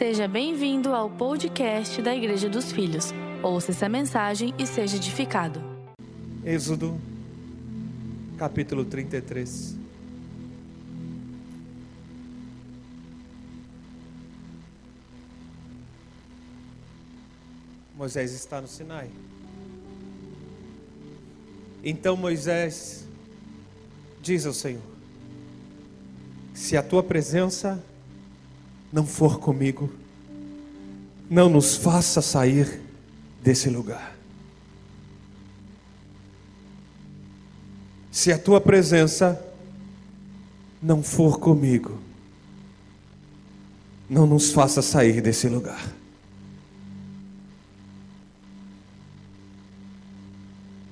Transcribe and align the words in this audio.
Seja 0.00 0.26
bem-vindo 0.26 0.94
ao 0.94 1.10
podcast 1.10 2.00
da 2.00 2.16
Igreja 2.16 2.48
dos 2.48 2.72
Filhos. 2.72 3.12
Ouça 3.42 3.70
essa 3.70 3.86
mensagem 3.86 4.54
e 4.58 4.66
seja 4.66 4.96
edificado. 4.96 5.60
Êxodo, 6.42 6.98
capítulo 8.38 8.82
33. 8.86 9.76
Moisés 17.94 18.32
está 18.32 18.58
no 18.58 18.68
Sinai. 18.68 19.10
Então 21.84 22.16
Moisés 22.16 23.06
diz 24.22 24.46
ao 24.46 24.54
Senhor: 24.54 24.80
Se 26.54 26.74
a 26.74 26.82
tua 26.82 27.02
presença 27.02 27.84
não 28.92 29.06
for 29.06 29.38
comigo, 29.38 29.92
não 31.28 31.48
nos 31.48 31.76
faça 31.76 32.20
sair 32.20 32.80
desse 33.42 33.68
lugar. 33.68 34.16
Se 38.10 38.32
a 38.32 38.38
tua 38.38 38.60
presença 38.60 39.40
não 40.82 41.02
for 41.02 41.38
comigo, 41.38 41.98
não 44.08 44.26
nos 44.26 44.50
faça 44.50 44.82
sair 44.82 45.20
desse 45.20 45.48
lugar. 45.48 45.94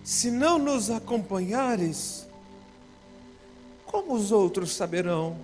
Se 0.05 0.31
não 0.31 0.59
nos 0.59 0.89
acompanhares, 0.89 2.27
como 3.85 4.15
os 4.15 4.31
outros 4.31 4.75
saberão 4.75 5.37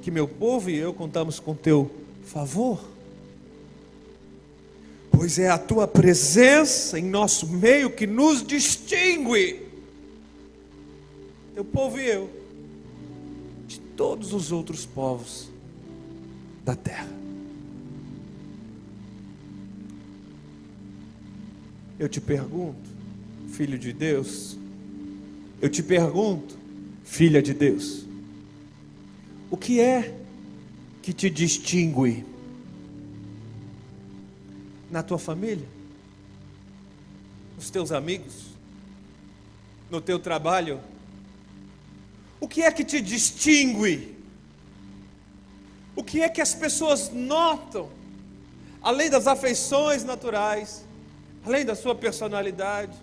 que 0.00 0.10
meu 0.10 0.26
povo 0.26 0.70
e 0.70 0.76
eu 0.76 0.92
contamos 0.92 1.38
com 1.38 1.54
teu 1.54 1.90
favor? 2.24 2.80
Pois 5.10 5.38
é 5.38 5.50
a 5.50 5.58
tua 5.58 5.86
presença 5.86 6.98
em 6.98 7.04
nosso 7.04 7.46
meio 7.46 7.90
que 7.90 8.06
nos 8.06 8.42
distingue, 8.42 9.60
teu 11.54 11.64
povo 11.64 12.00
e 12.00 12.06
eu, 12.06 12.30
de 13.66 13.78
todos 13.78 14.32
os 14.32 14.50
outros 14.50 14.86
povos 14.86 15.50
da 16.64 16.74
terra. 16.74 17.08
Eu 21.98 22.08
te 22.08 22.18
pergunto, 22.18 22.88
filho 23.48 23.78
de 23.78 23.92
Deus, 23.92 24.56
eu 25.60 25.68
te 25.68 25.82
pergunto, 25.82 26.56
filha 27.04 27.42
de 27.42 27.52
Deus, 27.52 28.06
o 29.50 29.56
que 29.56 29.80
é 29.80 30.14
que 31.02 31.12
te 31.12 31.28
distingue 31.28 32.24
na 34.90 35.02
tua 35.02 35.18
família, 35.18 35.66
nos 37.56 37.70
teus 37.70 37.92
amigos, 37.92 38.46
no 39.90 40.00
teu 40.00 40.18
trabalho? 40.18 40.80
O 42.40 42.48
que 42.48 42.62
é 42.62 42.70
que 42.70 42.84
te 42.84 43.00
distingue? 43.00 44.16
O 45.94 46.02
que 46.02 46.22
é 46.22 46.28
que 46.28 46.40
as 46.40 46.54
pessoas 46.54 47.10
notam, 47.12 47.90
além 48.80 49.10
das 49.10 49.26
afeições 49.26 50.04
naturais, 50.04 50.84
além 51.44 51.64
da 51.64 51.74
sua 51.74 51.94
personalidade? 51.94 52.96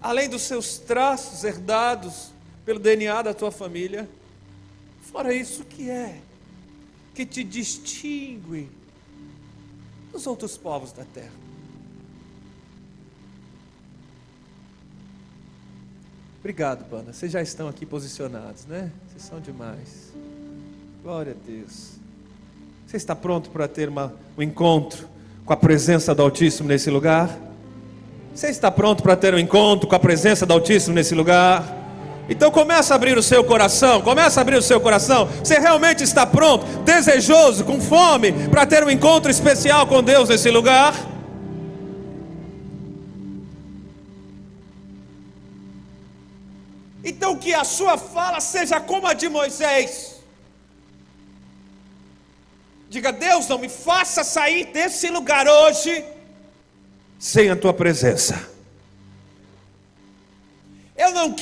além 0.00 0.28
dos 0.28 0.42
seus 0.42 0.78
traços 0.78 1.44
herdados 1.44 2.30
pelo 2.64 2.78
DNA 2.78 3.22
da 3.22 3.34
tua 3.34 3.50
família. 3.50 4.08
Fora 5.10 5.32
isso, 5.34 5.64
que 5.64 5.88
é 5.88 6.18
que 7.14 7.26
te 7.26 7.42
distingue 7.42 8.68
dos 10.12 10.26
outros 10.26 10.56
povos 10.56 10.92
da 10.92 11.04
terra? 11.04 11.32
Obrigado, 16.38 16.88
banda. 16.88 17.12
Vocês 17.12 17.32
já 17.32 17.42
estão 17.42 17.68
aqui 17.68 17.84
posicionados, 17.84 18.66
né? 18.66 18.92
Vocês 19.08 19.24
são 19.24 19.40
demais. 19.40 20.12
Glória 21.02 21.32
a 21.32 21.46
Deus. 21.46 21.94
Você 22.86 22.96
está 22.96 23.16
pronto 23.16 23.50
para 23.50 23.66
ter 23.66 23.88
uma, 23.88 24.14
um 24.36 24.42
encontro 24.42 25.08
com 25.44 25.52
a 25.52 25.56
presença 25.56 26.14
do 26.14 26.22
Altíssimo 26.22 26.68
nesse 26.68 26.90
lugar? 26.90 27.36
Você 28.34 28.48
está 28.48 28.70
pronto 28.70 29.02
para 29.02 29.16
ter 29.16 29.34
um 29.34 29.38
encontro 29.38 29.88
com 29.88 29.94
a 29.96 29.98
presença 29.98 30.46
do 30.46 30.52
Altíssimo 30.52 30.94
nesse 30.94 31.14
lugar? 31.14 31.87
Então 32.28 32.50
começa 32.50 32.92
a 32.92 32.96
abrir 32.96 33.16
o 33.16 33.22
seu 33.22 33.42
coração, 33.42 34.02
começa 34.02 34.38
a 34.38 34.42
abrir 34.42 34.56
o 34.56 34.62
seu 34.62 34.80
coração. 34.80 35.26
Você 35.42 35.58
realmente 35.58 36.04
está 36.04 36.26
pronto, 36.26 36.66
desejoso, 36.84 37.64
com 37.64 37.80
fome 37.80 38.32
para 38.48 38.66
ter 38.66 38.84
um 38.84 38.90
encontro 38.90 39.30
especial 39.30 39.86
com 39.86 40.02
Deus 40.02 40.28
nesse 40.28 40.50
lugar? 40.50 40.94
Então 47.02 47.36
que 47.36 47.54
a 47.54 47.64
sua 47.64 47.96
fala 47.96 48.40
seja 48.40 48.78
como 48.78 49.06
a 49.06 49.14
de 49.14 49.28
Moisés. 49.28 50.16
Diga, 52.90 53.12
Deus, 53.12 53.48
não 53.48 53.58
me 53.58 53.68
faça 53.68 54.22
sair 54.22 54.66
desse 54.66 55.08
lugar 55.08 55.46
hoje 55.46 56.04
sem 57.18 57.50
a 57.50 57.56
tua 57.56 57.72
presença. 57.72 58.57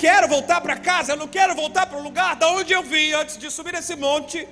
Quero 0.06 0.28
voltar 0.28 0.60
para 0.60 0.76
casa, 0.76 1.14
eu 1.14 1.16
não 1.16 1.26
quero 1.26 1.52
voltar 1.56 1.84
para 1.84 1.98
o 1.98 2.00
lugar 2.00 2.36
da 2.36 2.48
onde 2.52 2.72
eu 2.72 2.80
vim 2.80 3.10
antes 3.10 3.36
de 3.36 3.50
subir 3.50 3.74
esse 3.74 3.96
monte, 3.96 4.46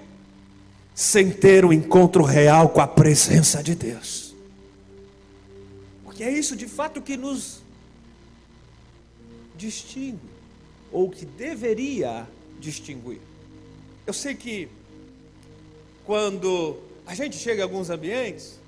sem 0.92 1.30
ter 1.30 1.64
um 1.64 1.72
encontro 1.72 2.24
real 2.24 2.68
com 2.70 2.80
a 2.80 2.88
presença 2.88 3.62
de 3.62 3.76
Deus. 3.76 4.34
Porque 6.02 6.24
é 6.24 6.32
isso 6.32 6.56
de 6.56 6.66
fato 6.66 7.00
que 7.00 7.16
nos 7.16 7.62
distingue, 9.54 10.28
ou 10.90 11.08
que 11.08 11.24
deveria 11.24 12.26
distinguir. 12.58 13.20
Eu 14.04 14.12
sei 14.12 14.34
que 14.34 14.68
quando 16.04 16.78
a 17.06 17.14
gente 17.14 17.36
chega 17.36 17.60
em 17.60 17.62
alguns 17.62 17.90
ambientes, 17.90 18.58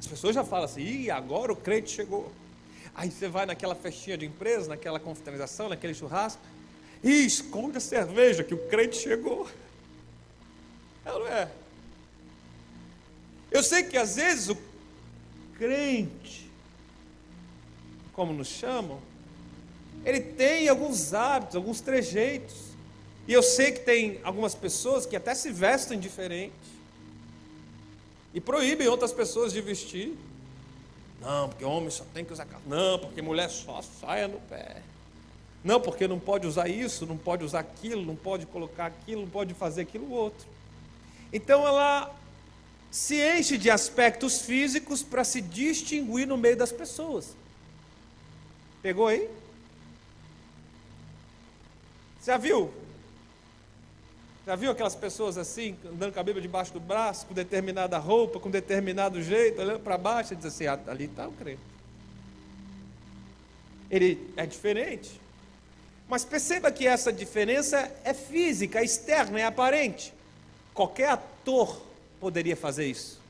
as 0.00 0.06
pessoas 0.08 0.34
já 0.34 0.42
falam 0.42 0.64
assim, 0.64 0.82
Ih, 0.82 1.12
agora 1.12 1.52
o 1.52 1.56
crente 1.56 1.92
chegou. 1.92 2.32
Aí 2.98 3.12
você 3.12 3.28
vai 3.28 3.46
naquela 3.46 3.76
festinha 3.76 4.18
de 4.18 4.26
empresa, 4.26 4.70
naquela 4.70 4.98
confraternização, 4.98 5.68
naquele 5.68 5.94
churrasco, 5.94 6.42
e 7.00 7.24
esconde 7.24 7.76
a 7.76 7.80
cerveja 7.80 8.42
que 8.42 8.52
o 8.52 8.58
crente 8.66 8.96
chegou. 8.96 9.48
É 11.04 11.12
não 11.12 11.26
é? 11.28 11.48
Eu 13.52 13.62
sei 13.62 13.84
que 13.84 13.96
às 13.96 14.16
vezes 14.16 14.48
o 14.48 14.58
crente, 15.56 16.50
como 18.14 18.32
nos 18.32 18.48
chamam, 18.48 19.00
ele 20.04 20.20
tem 20.20 20.68
alguns 20.68 21.14
hábitos, 21.14 21.54
alguns 21.54 21.80
trejeitos. 21.80 22.56
E 23.28 23.32
eu 23.32 23.44
sei 23.44 23.70
que 23.70 23.80
tem 23.80 24.18
algumas 24.24 24.56
pessoas 24.56 25.06
que 25.06 25.14
até 25.14 25.36
se 25.36 25.52
vestem 25.52 26.00
diferente 26.00 26.52
e 28.34 28.40
proíbem 28.40 28.88
outras 28.88 29.12
pessoas 29.12 29.52
de 29.52 29.60
vestir. 29.60 30.18
Não, 31.20 31.48
porque 31.48 31.64
homem 31.64 31.90
só 31.90 32.04
tem 32.14 32.24
que 32.24 32.32
usar 32.32 32.46
calça. 32.46 32.64
Não, 32.66 32.98
porque 32.98 33.20
mulher 33.20 33.50
só 33.50 33.82
saia 33.82 34.28
no 34.28 34.40
pé. 34.40 34.82
Não, 35.64 35.80
porque 35.80 36.06
não 36.06 36.18
pode 36.18 36.46
usar 36.46 36.68
isso, 36.68 37.04
não 37.06 37.16
pode 37.16 37.44
usar 37.44 37.60
aquilo, 37.60 38.04
não 38.04 38.14
pode 38.14 38.46
colocar 38.46 38.86
aquilo, 38.86 39.22
não 39.22 39.28
pode 39.28 39.54
fazer 39.54 39.82
aquilo 39.82 40.10
outro. 40.10 40.46
Então 41.32 41.66
ela 41.66 42.14
se 42.90 43.16
enche 43.16 43.58
de 43.58 43.70
aspectos 43.70 44.40
físicos 44.40 45.02
para 45.02 45.24
se 45.24 45.40
distinguir 45.40 46.26
no 46.26 46.36
meio 46.36 46.56
das 46.56 46.72
pessoas. 46.72 47.36
Pegou 48.80 49.08
aí? 49.08 49.28
Já 52.24 52.36
viu? 52.36 52.72
Já 54.48 54.56
viu 54.56 54.70
aquelas 54.70 54.94
pessoas 54.94 55.36
assim, 55.36 55.76
andando 55.84 56.14
com 56.14 56.20
a 56.20 56.22
Bíblia 56.22 56.40
debaixo 56.40 56.72
do 56.72 56.80
braço, 56.80 57.26
com 57.26 57.34
determinada 57.34 57.98
roupa, 57.98 58.40
com 58.40 58.50
determinado 58.50 59.22
jeito, 59.22 59.60
olhando 59.60 59.80
para 59.80 59.98
baixo 59.98 60.32
e 60.32 60.36
diz 60.36 60.46
assim: 60.46 60.66
ah, 60.66 60.80
ali 60.86 61.04
está 61.04 61.28
o 61.28 61.32
crente. 61.32 61.60
Ele 63.90 64.32
é 64.38 64.46
diferente. 64.46 65.20
Mas 66.08 66.24
perceba 66.24 66.72
que 66.72 66.86
essa 66.86 67.12
diferença 67.12 67.92
é 68.02 68.14
física, 68.14 68.80
é 68.80 68.84
externa, 68.84 69.38
é 69.38 69.44
aparente. 69.44 70.14
Qualquer 70.72 71.10
ator 71.10 71.82
poderia 72.18 72.56
fazer 72.56 72.86
isso. 72.86 73.20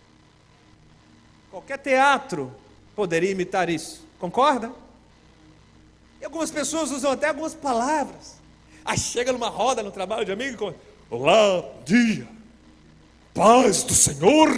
Qualquer 1.51 1.79
teatro 1.79 2.55
poderia 2.95 3.33
imitar 3.33 3.69
isso. 3.69 4.07
Concorda? 4.21 4.71
E 6.21 6.25
algumas 6.25 6.53
pessoas 6.53 6.93
usam 6.93 7.11
até 7.11 7.27
algumas 7.27 7.57
palavras. 7.57 8.37
Aí 8.85 8.97
chega 8.97 9.33
numa 9.33 9.49
roda 9.49 9.83
no 9.83 9.91
trabalho 9.91 10.25
de 10.25 10.31
amigo 10.31 10.55
e 10.55 10.79
Olá, 11.11 11.65
dia, 11.87 12.29
paz 13.33 13.83
do 13.83 13.95
Senhor. 13.95 14.51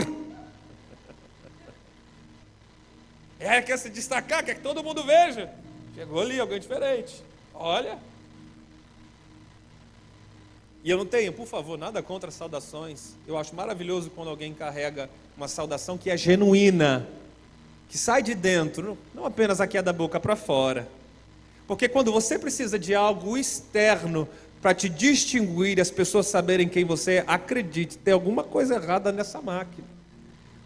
É, 3.38 3.62
quer 3.62 3.78
se 3.78 3.88
destacar, 3.88 4.44
quer 4.44 4.56
que 4.56 4.60
todo 4.60 4.82
mundo 4.82 5.04
veja. 5.04 5.48
Chegou 5.94 6.20
ali 6.20 6.40
alguém 6.40 6.58
diferente. 6.58 7.22
Olha. 7.54 7.96
E 10.82 10.90
eu 10.90 10.98
não 10.98 11.06
tenho, 11.06 11.32
por 11.32 11.46
favor, 11.46 11.78
nada 11.78 12.02
contra 12.02 12.32
saudações. 12.32 13.14
Eu 13.28 13.38
acho 13.38 13.54
maravilhoso 13.54 14.10
quando 14.10 14.28
alguém 14.28 14.52
carrega 14.52 15.08
uma 15.36 15.46
saudação 15.46 15.96
que 15.96 16.10
é 16.10 16.16
genuína, 16.16 17.06
que 17.88 17.96
sai 17.96 18.24
de 18.24 18.34
dentro, 18.34 18.98
não 19.14 19.24
apenas 19.24 19.60
aqui 19.60 19.78
é 19.78 19.82
da 19.82 19.92
boca 19.92 20.18
para 20.18 20.34
fora. 20.34 20.88
Porque 21.68 21.88
quando 21.88 22.10
você 22.10 22.36
precisa 22.36 22.76
de 22.76 22.92
algo 22.92 23.38
externo 23.38 24.28
para 24.60 24.74
te 24.74 24.88
distinguir 24.88 25.78
e 25.78 25.80
as 25.80 25.90
pessoas 25.90 26.26
saberem 26.26 26.68
quem 26.68 26.84
você 26.84 27.14
é, 27.14 27.24
acredite, 27.26 27.96
tem 27.96 28.12
alguma 28.12 28.44
coisa 28.44 28.74
errada 28.74 29.10
nessa 29.10 29.40
máquina. 29.40 29.88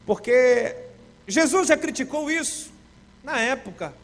Porque 0.05 0.75
Jesus 1.27 1.69
já 1.69 1.77
criticou 1.77 2.31
isso 2.31 2.73
na 3.23 3.41
época. 3.41 3.95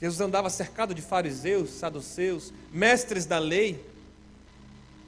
Jesus 0.00 0.20
andava 0.20 0.50
cercado 0.50 0.94
de 0.94 1.02
fariseus, 1.02 1.70
saduceus, 1.70 2.52
mestres 2.72 3.26
da 3.26 3.38
lei. 3.38 3.84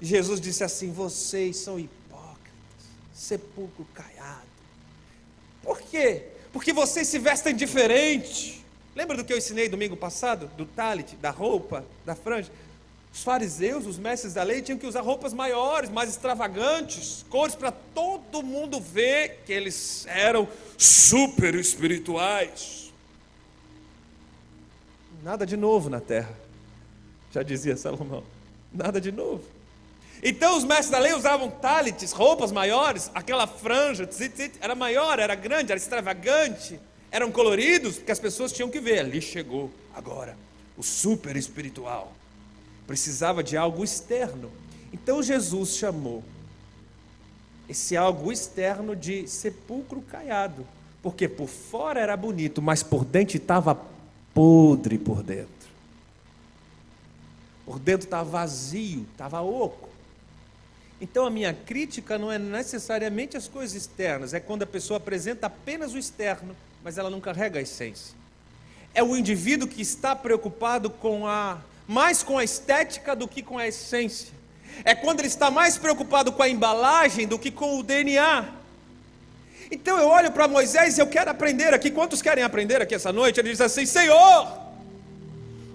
Jesus 0.00 0.40
disse 0.40 0.64
assim: 0.64 0.92
Vocês 0.92 1.58
são 1.58 1.78
hipócritas, 1.78 2.86
sepulcro 3.12 3.86
caiado. 3.94 4.40
Por 5.62 5.80
quê? 5.80 6.24
Porque 6.52 6.72
vocês 6.72 7.06
se 7.06 7.18
vestem 7.18 7.54
diferente. 7.54 8.64
Lembra 8.96 9.16
do 9.16 9.24
que 9.24 9.32
eu 9.32 9.38
ensinei 9.38 9.68
domingo 9.68 9.96
passado? 9.96 10.50
Do 10.56 10.66
talit, 10.66 11.14
da 11.16 11.30
roupa, 11.30 11.84
da 12.04 12.16
franja? 12.16 12.50
Os 13.12 13.24
fariseus, 13.24 13.86
os 13.86 13.98
mestres 13.98 14.34
da 14.34 14.42
lei, 14.42 14.62
tinham 14.62 14.78
que 14.78 14.86
usar 14.86 15.00
roupas 15.00 15.32
maiores, 15.32 15.90
mais 15.90 16.08
extravagantes, 16.08 17.24
cores 17.28 17.54
para 17.54 17.72
todo 17.72 18.42
mundo 18.42 18.80
ver 18.80 19.42
que 19.44 19.52
eles 19.52 20.06
eram 20.06 20.48
super 20.78 21.54
espirituais. 21.54 22.92
Nada 25.22 25.44
de 25.44 25.56
novo 25.56 25.90
na 25.90 26.00
terra, 26.00 26.34
já 27.32 27.42
dizia 27.42 27.76
Salomão. 27.76 28.22
Nada 28.72 29.00
de 29.00 29.10
novo. 29.10 29.44
Então 30.22 30.56
os 30.56 30.64
mestres 30.64 30.90
da 30.90 30.98
lei 30.98 31.12
usavam 31.12 31.50
talites, 31.50 32.12
roupas 32.12 32.52
maiores, 32.52 33.10
aquela 33.14 33.46
franja 33.46 34.08
era 34.60 34.74
maior, 34.74 35.18
era 35.18 35.34
grande, 35.34 35.72
era 35.72 35.80
extravagante, 35.80 36.78
eram 37.10 37.32
coloridos, 37.32 37.96
porque 37.96 38.12
as 38.12 38.20
pessoas 38.20 38.52
tinham 38.52 38.70
que 38.70 38.78
ver. 38.78 39.00
Ali 39.00 39.20
chegou 39.20 39.70
agora 39.94 40.36
o 40.76 40.82
super 40.82 41.36
espiritual 41.36 42.12
precisava 42.90 43.40
de 43.40 43.56
algo 43.56 43.84
externo. 43.84 44.50
Então 44.92 45.22
Jesus 45.22 45.76
chamou 45.76 46.24
esse 47.68 47.96
algo 47.96 48.32
externo 48.32 48.96
de 48.96 49.28
sepulcro 49.28 50.02
caiado, 50.02 50.66
porque 51.00 51.28
por 51.28 51.46
fora 51.46 52.00
era 52.00 52.16
bonito, 52.16 52.60
mas 52.60 52.82
por 52.82 53.04
dentro 53.04 53.36
estava 53.36 53.80
podre 54.34 54.98
por 54.98 55.22
dentro. 55.22 55.68
Por 57.64 57.78
dentro 57.78 58.06
estava 58.08 58.28
vazio, 58.28 59.06
estava 59.12 59.40
oco. 59.40 59.88
Então 61.00 61.24
a 61.24 61.30
minha 61.30 61.54
crítica 61.54 62.18
não 62.18 62.32
é 62.32 62.40
necessariamente 62.40 63.36
as 63.36 63.46
coisas 63.46 63.76
externas, 63.76 64.34
é 64.34 64.40
quando 64.40 64.64
a 64.64 64.66
pessoa 64.66 64.96
apresenta 64.96 65.46
apenas 65.46 65.94
o 65.94 65.98
externo, 65.98 66.56
mas 66.82 66.98
ela 66.98 67.08
não 67.08 67.20
carrega 67.20 67.60
a 67.60 67.62
essência. 67.62 68.16
É 68.92 69.00
o 69.00 69.16
indivíduo 69.16 69.68
que 69.68 69.80
está 69.80 70.16
preocupado 70.16 70.90
com 70.90 71.24
a 71.24 71.62
mais 71.90 72.22
com 72.22 72.38
a 72.38 72.44
estética 72.44 73.16
do 73.16 73.26
que 73.26 73.42
com 73.42 73.58
a 73.58 73.66
essência. 73.66 74.32
É 74.84 74.94
quando 74.94 75.18
ele 75.18 75.26
está 75.26 75.50
mais 75.50 75.76
preocupado 75.76 76.30
com 76.30 76.40
a 76.40 76.48
embalagem 76.48 77.26
do 77.26 77.36
que 77.36 77.50
com 77.50 77.80
o 77.80 77.82
DNA. 77.82 78.48
Então 79.72 79.98
eu 79.98 80.06
olho 80.06 80.30
para 80.30 80.46
Moisés 80.46 80.96
e 80.96 81.00
eu 81.00 81.08
quero 81.08 81.28
aprender 81.32 81.74
aqui. 81.74 81.90
Quantos 81.90 82.22
querem 82.22 82.44
aprender 82.44 82.80
aqui 82.80 82.94
essa 82.94 83.12
noite? 83.12 83.40
Ele 83.40 83.50
diz 83.50 83.60
assim: 83.60 83.84
Senhor, 83.84 84.56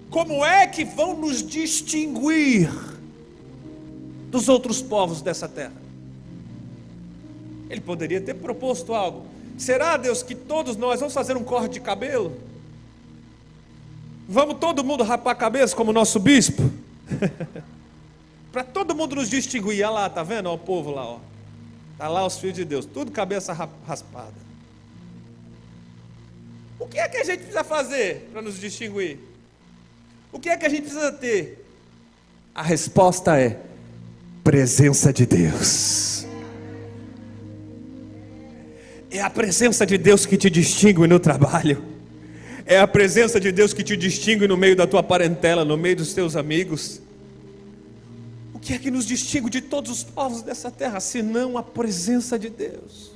como 0.08 0.42
é 0.42 0.66
que 0.66 0.86
vão 0.86 1.14
nos 1.18 1.46
distinguir 1.46 2.70
dos 4.30 4.48
outros 4.48 4.80
povos 4.80 5.20
dessa 5.20 5.46
terra? 5.46 5.76
Ele 7.68 7.82
poderia 7.82 8.22
ter 8.22 8.36
proposto 8.36 8.94
algo. 8.94 9.26
Será, 9.58 9.98
Deus, 9.98 10.22
que 10.22 10.34
todos 10.34 10.78
nós 10.78 10.98
vamos 10.98 11.12
fazer 11.12 11.36
um 11.36 11.44
corte 11.44 11.74
de 11.74 11.80
cabelo? 11.80 12.40
Vamos 14.28 14.58
todo 14.58 14.82
mundo 14.82 15.04
rapar 15.04 15.32
a 15.32 15.36
cabeça 15.36 15.74
como 15.74 15.92
nosso 15.92 16.18
bispo? 16.18 16.70
Para 18.50 18.64
todo 18.64 18.94
mundo 18.94 19.16
nos 19.16 19.30
distinguir. 19.30 19.84
Olha 19.84 19.90
lá, 19.90 20.10
tá 20.10 20.22
vendo? 20.22 20.50
O 20.50 20.58
povo 20.58 20.90
lá, 20.90 21.04
ó. 21.04 21.18
Tá 21.98 22.08
lá 22.08 22.26
os 22.26 22.38
filhos 22.38 22.56
de 22.56 22.64
Deus, 22.64 22.84
tudo 22.84 23.10
cabeça 23.10 23.52
raspada. 23.86 24.34
O 26.78 26.86
que 26.86 26.98
é 26.98 27.08
que 27.08 27.16
a 27.16 27.24
gente 27.24 27.38
precisa 27.38 27.64
fazer 27.64 28.28
para 28.32 28.42
nos 28.42 28.60
distinguir? 28.60 29.18
O 30.30 30.38
que 30.38 30.50
é 30.50 30.56
que 30.56 30.66
a 30.66 30.68
gente 30.68 30.82
precisa 30.82 31.10
ter? 31.10 31.64
A 32.54 32.62
resposta 32.62 33.38
é 33.40 33.58
presença 34.44 35.12
de 35.12 35.24
Deus. 35.24 36.26
É 39.10 39.22
a 39.22 39.30
presença 39.30 39.86
de 39.86 39.96
Deus 39.96 40.26
que 40.26 40.36
te 40.36 40.50
distingue 40.50 41.06
no 41.06 41.18
trabalho. 41.18 41.95
É 42.68 42.80
a 42.80 42.86
presença 42.88 43.38
de 43.38 43.52
Deus 43.52 43.72
que 43.72 43.84
te 43.84 43.96
distingue 43.96 44.48
no 44.48 44.56
meio 44.56 44.74
da 44.74 44.88
tua 44.88 45.00
parentela, 45.00 45.64
no 45.64 45.76
meio 45.76 45.94
dos 45.94 46.12
teus 46.12 46.34
amigos. 46.34 47.00
O 48.52 48.58
que 48.58 48.74
é 48.74 48.78
que 48.78 48.90
nos 48.90 49.06
distingue 49.06 49.48
de 49.48 49.60
todos 49.60 49.88
os 49.88 50.02
povos 50.02 50.42
dessa 50.42 50.68
terra, 50.68 50.98
senão 50.98 51.56
a 51.56 51.62
presença 51.62 52.36
de 52.36 52.50
Deus? 52.50 53.12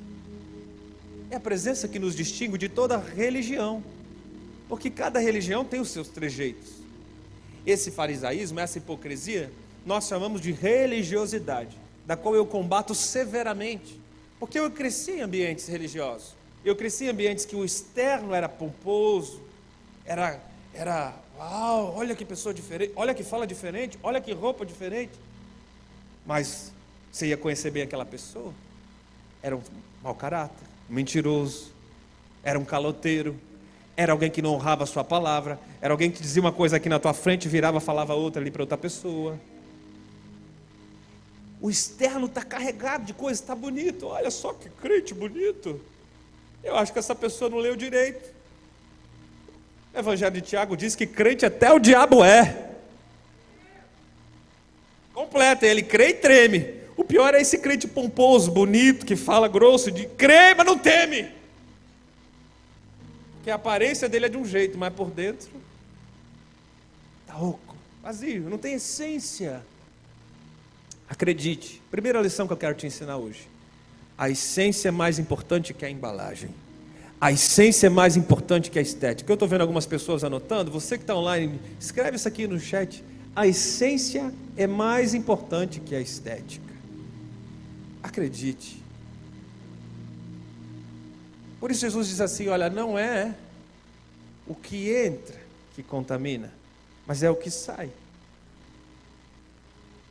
É 1.32 1.35
a 1.35 1.41
presença 1.41 1.88
que 1.88 1.99
nos 1.99 2.14
distingue 2.14 2.56
de 2.56 2.69
toda 2.69 2.97
religião, 2.97 3.82
porque 4.69 4.88
cada 4.88 5.19
religião 5.19 5.64
tem 5.64 5.81
os 5.81 5.91
seus 5.91 6.06
trejeitos. 6.06 6.69
Esse 7.67 7.91
farisaísmo, 7.91 8.61
essa 8.61 8.79
hipocrisia, 8.79 9.50
nós 9.85 10.06
chamamos 10.06 10.41
de 10.41 10.52
religiosidade, 10.52 11.76
da 12.06 12.17
qual 12.17 12.37
eu 12.37 12.47
combato 12.47 12.94
severamente, 12.94 14.00
porque 14.38 14.61
eu 14.61 14.70
cresci 14.70 15.12
em 15.12 15.23
ambientes 15.23 15.67
religiosos. 15.67 16.39
Eu 16.64 16.76
cresci 16.76 17.04
em 17.04 17.08
ambientes 17.08 17.44
que 17.44 17.56
o 17.56 17.64
externo 17.64 18.34
era 18.34 18.48
pomposo, 18.48 19.40
era, 20.04 20.38
era, 20.74 21.14
uau, 21.38 21.94
olha 21.96 22.14
que 22.14 22.24
pessoa 22.24 22.52
diferente, 22.52 22.92
olha 22.94 23.14
que 23.14 23.24
fala 23.24 23.46
diferente, 23.46 23.98
olha 24.02 24.20
que 24.20 24.32
roupa 24.32 24.66
diferente. 24.66 25.12
Mas 26.26 26.70
você 27.10 27.28
ia 27.28 27.36
conhecer 27.36 27.70
bem 27.70 27.82
aquela 27.82 28.04
pessoa? 28.04 28.52
Era 29.42 29.56
um 29.56 29.62
mau 30.02 30.14
caráter, 30.14 30.66
um 30.90 30.94
mentiroso, 30.94 31.72
era 32.42 32.58
um 32.58 32.64
caloteiro, 32.64 33.34
era 33.96 34.12
alguém 34.12 34.30
que 34.30 34.42
não 34.42 34.54
honrava 34.54 34.84
a 34.84 34.86
sua 34.86 35.02
palavra, 35.02 35.58
era 35.80 35.94
alguém 35.94 36.10
que 36.10 36.20
dizia 36.20 36.42
uma 36.42 36.52
coisa 36.52 36.76
aqui 36.76 36.88
na 36.90 36.98
tua 36.98 37.14
frente, 37.14 37.48
virava, 37.48 37.80
falava 37.80 38.14
outra 38.14 38.40
ali 38.40 38.50
para 38.50 38.62
outra 38.62 38.76
pessoa. 38.76 39.38
O 41.58 41.70
externo 41.70 42.26
está 42.26 42.42
carregado 42.42 43.04
de 43.04 43.14
coisas, 43.14 43.40
está 43.40 43.54
bonito, 43.54 44.06
olha 44.06 44.30
só 44.30 44.52
que 44.52 44.68
crente 44.68 45.14
bonito. 45.14 45.80
Eu 46.62 46.76
acho 46.76 46.92
que 46.92 46.98
essa 46.98 47.14
pessoa 47.14 47.50
não 47.50 47.58
leu 47.58 47.75
direito. 47.75 48.35
O 49.94 49.99
Evangelho 49.99 50.35
de 50.35 50.40
Tiago 50.40 50.76
diz 50.76 50.94
que 50.94 51.06
crente 51.06 51.44
até 51.44 51.73
o 51.73 51.78
diabo 51.78 52.25
é. 52.25 52.70
Completa, 55.12 55.66
ele 55.66 55.82
crê 55.82 56.11
e 56.11 56.14
treme. 56.14 56.80
O 56.96 57.04
pior 57.04 57.35
é 57.35 57.40
esse 57.40 57.58
crente 57.58 57.88
pomposo, 57.88 58.50
bonito, 58.50 59.06
que 59.06 59.16
fala 59.16 59.49
grosso, 59.49 59.90
de 59.90 60.06
crê, 60.06 60.54
mas 60.54 60.66
não 60.66 60.78
teme. 60.78 61.30
Que 63.42 63.50
a 63.50 63.54
aparência 63.54 64.08
dele 64.08 64.26
é 64.26 64.28
de 64.28 64.37
um 64.37 64.44
jeito, 64.44 64.76
mas 64.76 64.92
por 64.92 65.11
dentro 65.11 65.50
está 67.30 67.38
oco, 67.38 67.76
vazio, 68.02 68.50
não 68.50 68.58
tem 68.58 68.75
essência. 68.75 69.64
Acredite, 71.08 71.80
primeira 71.90 72.20
lição 72.20 72.46
que 72.46 72.52
eu 72.52 72.56
quero 72.56 72.75
te 72.75 72.87
ensinar 72.87 73.16
hoje. 73.16 73.50
A 74.20 74.28
essência 74.28 74.88
é 74.88 74.90
mais 74.90 75.18
importante 75.18 75.72
que 75.72 75.82
a 75.82 75.88
embalagem. 75.88 76.50
A 77.18 77.32
essência 77.32 77.86
é 77.86 77.90
mais 77.90 78.18
importante 78.18 78.70
que 78.70 78.78
a 78.78 78.82
estética. 78.82 79.32
Eu 79.32 79.32
estou 79.32 79.48
vendo 79.48 79.62
algumas 79.62 79.86
pessoas 79.86 80.22
anotando. 80.22 80.70
Você 80.70 80.98
que 80.98 81.04
está 81.04 81.16
online, 81.16 81.58
escreve 81.80 82.16
isso 82.16 82.28
aqui 82.28 82.46
no 82.46 82.60
chat. 82.60 83.02
A 83.34 83.46
essência 83.46 84.30
é 84.58 84.66
mais 84.66 85.14
importante 85.14 85.80
que 85.80 85.94
a 85.94 86.00
estética. 86.02 86.70
Acredite. 88.02 88.82
Por 91.58 91.70
isso 91.70 91.80
Jesus 91.80 92.08
diz 92.08 92.20
assim: 92.20 92.48
olha, 92.48 92.68
não 92.68 92.98
é 92.98 93.34
o 94.46 94.54
que 94.54 94.94
entra 94.94 95.40
que 95.74 95.82
contamina, 95.82 96.52
mas 97.06 97.22
é 97.22 97.30
o 97.30 97.36
que 97.36 97.50
sai. 97.50 97.90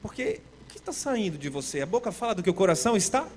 Porque 0.01 0.41
o 0.63 0.71
que 0.71 0.79
está 0.79 0.91
saindo 0.91 1.37
de 1.37 1.47
você? 1.47 1.81
A 1.81 1.85
boca 1.85 2.11
fala 2.11 2.33
do 2.33 2.41
que 2.41 2.49
o 2.49 2.55
coração 2.55 2.97
está 2.97 3.27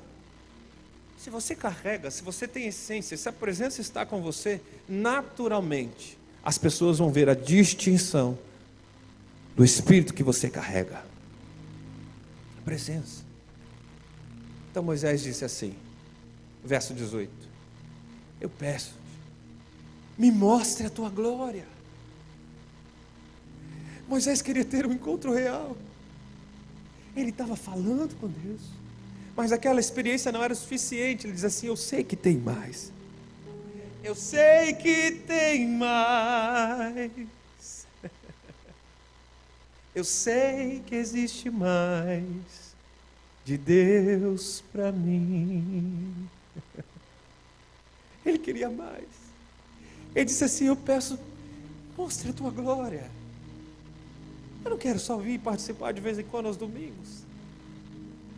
se 1.23 1.31
você 1.31 1.55
carrega, 1.55 2.11
se 2.11 2.21
você 2.21 2.49
tem 2.49 2.67
essência, 2.67 3.17
se 3.17 3.29
a 3.29 3.33
presença 3.33 3.81
está 3.81 4.05
com 4.05 4.21
você, 4.21 4.61
naturalmente 4.89 6.19
as 6.43 6.59
pessoas 6.59 6.99
vão 6.99 7.13
ver 7.13 7.29
a 7.29 7.35
distinção 7.35 8.37
do 9.55 9.65
espírito 9.65 10.13
que 10.13 10.25
você 10.25 10.51
carrega. 10.51 11.05
A 12.59 12.63
presença. 12.65 13.23
Então 14.69 14.83
Moisés 14.83 15.23
disse 15.23 15.45
assim, 15.45 15.77
verso 16.65 16.93
18: 16.93 17.31
Eu 18.41 18.51
peço, 18.51 18.95
me 20.19 20.33
mostre 20.33 20.89
a 20.89 20.91
tua 20.91 21.09
glória. 21.09 21.69
Moisés 24.09 24.43
queria 24.43 24.65
ter 24.65 24.85
um 24.87 24.93
encontro 24.93 25.33
real. 25.33 25.77
Ele 27.15 27.31
estava 27.31 27.55
falando 27.55 28.17
com 28.17 28.27
Deus 28.27 28.82
Mas 29.37 29.53
aquela 29.53 29.81
experiência 29.81 30.31
não 30.31 30.43
era 30.43 30.53
o 30.53 30.57
suficiente. 30.57 31.27
Ele 31.27 31.35
diz 31.35 31.45
assim: 31.45 31.67
Eu 31.67 31.77
sei 31.77 32.05
que 32.05 32.17
tem 32.17 32.37
mais. 32.37 32.93
Eu 34.05 34.15
sei 34.15 34.75
que 34.75 35.13
tem 35.27 35.69
mais. 35.69 37.11
Eu 39.95 40.05
sei 40.05 40.83
que 40.87 40.95
existe 40.95 41.51
mais 41.51 42.27
de 43.45 43.57
Deus 43.57 44.63
para 44.73 44.93
mim. 44.93 46.29
Ele 48.25 48.39
queria 48.39 48.71
mais. 48.71 49.09
Ele 50.15 50.25
disse 50.25 50.45
assim: 50.45 50.67
Eu 50.67 50.77
peço, 50.77 51.19
mostre 51.97 52.31
a 52.31 52.33
tua 52.33 52.51
glória. 52.51 53.11
Eu 54.65 54.71
não 54.71 54.79
quero 54.79 54.99
só 54.99 55.17
vir 55.17 55.41
participar 55.41 55.93
de 55.93 56.01
vez 56.01 56.19
em 56.19 56.25
quando 56.25 56.47
aos 56.47 56.57
domingos. 56.57 57.22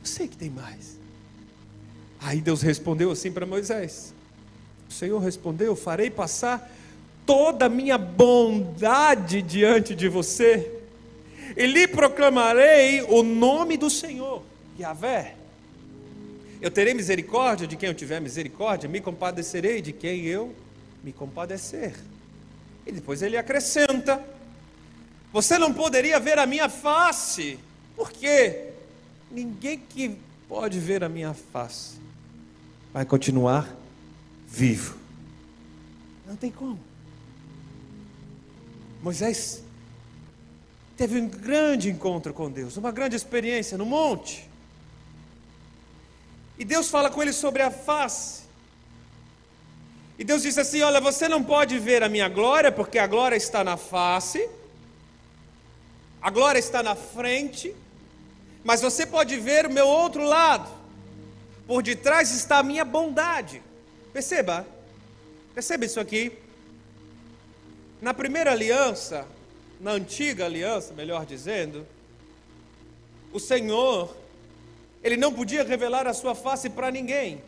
Eu 0.05 0.09
sei 0.09 0.29
que 0.29 0.37
tem 0.37 0.51
mais. 0.51 0.99
Aí 2.21 2.39
Deus 2.39 2.61
respondeu 2.61 3.11
assim 3.11 3.33
para 3.33 3.47
Moisés: 3.47 4.13
O 4.87 4.93
Senhor 4.93 5.19
respondeu: 5.19 5.75
Farei 5.75 6.11
passar 6.11 6.71
toda 7.25 7.65
a 7.65 7.69
minha 7.71 7.97
bondade 7.97 9.41
diante 9.41 9.95
de 9.95 10.07
você 10.07 10.71
e 11.57 11.67
lhe 11.67 11.89
proclamarei 11.89 13.01
o 13.01 13.23
nome 13.23 13.79
do 13.79 13.89
Senhor, 13.89 14.43
Yahvé. 14.79 15.37
Eu 16.61 16.71
terei 16.71 16.93
misericórdia 16.93 17.67
de 17.67 17.75
quem 17.75 17.89
eu 17.89 17.95
tiver 17.95 18.21
misericórdia, 18.21 18.87
me 18.87 19.01
compadecerei 19.01 19.81
de 19.81 19.91
quem 19.91 20.27
eu 20.27 20.55
me 21.03 21.15
compadecer. 21.15 21.95
E 22.87 22.93
depois 22.93 23.23
ele 23.23 23.39
acrescenta: 23.39 24.23
Você 25.33 25.57
não 25.57 25.73
poderia 25.73 26.21
ver 26.21 26.39
a 26.39 26.45
minha 26.45 26.69
face, 26.69 27.59
porque 27.97 28.74
ninguém 29.35 29.79
que 29.79 30.17
pode 30.49 30.79
ver 30.79 31.03
a 31.03 31.09
minha 31.09 31.35
face 31.35 31.97
vai 32.93 33.05
continuar 33.05 33.75
vivo. 34.47 34.97
Não 36.25 36.37
tem 36.37 36.51
como. 36.51 36.79
Moisés 39.03 39.63
teve 40.97 41.21
um 41.21 41.29
grande 41.29 41.91
encontro 41.91 42.33
com 42.33 42.49
Deus, 42.51 42.77
uma 42.77 42.93
grande 42.93 43.17
experiência 43.17 43.77
no 43.77 43.85
monte. 43.85 44.49
E 46.57 46.65
Deus 46.65 46.89
fala 46.89 47.11
com 47.11 47.21
ele 47.21 47.33
sobre 47.33 47.63
a 47.63 47.71
face. 47.71 48.45
E 50.17 50.23
Deus 50.23 50.43
disse 50.43 50.61
assim: 50.61 50.83
Olha, 50.83 51.01
você 51.01 51.29
não 51.29 51.43
pode 51.43 51.77
ver 51.81 52.05
a 52.05 52.09
minha 52.09 52.29
glória, 52.29 52.71
porque 52.71 52.99
a 52.99 53.07
glória 53.09 53.35
está 53.35 53.65
na 53.65 53.77
face, 53.77 54.49
a 56.23 56.31
glória 56.31 56.61
está 56.61 56.81
na 56.81 56.95
frente, 56.95 57.75
mas 58.65 58.81
você 58.81 59.05
pode 59.05 59.39
ver 59.39 59.67
o 59.67 59.71
meu 59.71 59.87
outro 59.87 60.25
lado. 60.25 60.69
Por 61.67 61.83
detrás 61.83 62.35
está 62.35 62.59
a 62.59 62.63
minha 62.63 62.85
bondade. 62.85 63.63
Perceba, 64.13 64.67
perceba 65.55 65.85
isso 65.85 66.01
aqui. 66.01 66.33
Na 68.01 68.15
primeira 68.15 68.53
aliança, 68.53 69.27
na 69.81 69.93
antiga 69.93 70.47
aliança, 70.47 70.95
melhor 70.95 71.27
dizendo, 71.27 71.87
o 73.33 73.39
Senhor, 73.39 74.15
ele 75.03 75.17
não 75.17 75.33
podia 75.33 75.63
revelar 75.65 76.07
a 76.07 76.15
sua 76.15 76.35
face 76.35 76.71
para 76.71 76.91
ninguém, 76.91 77.43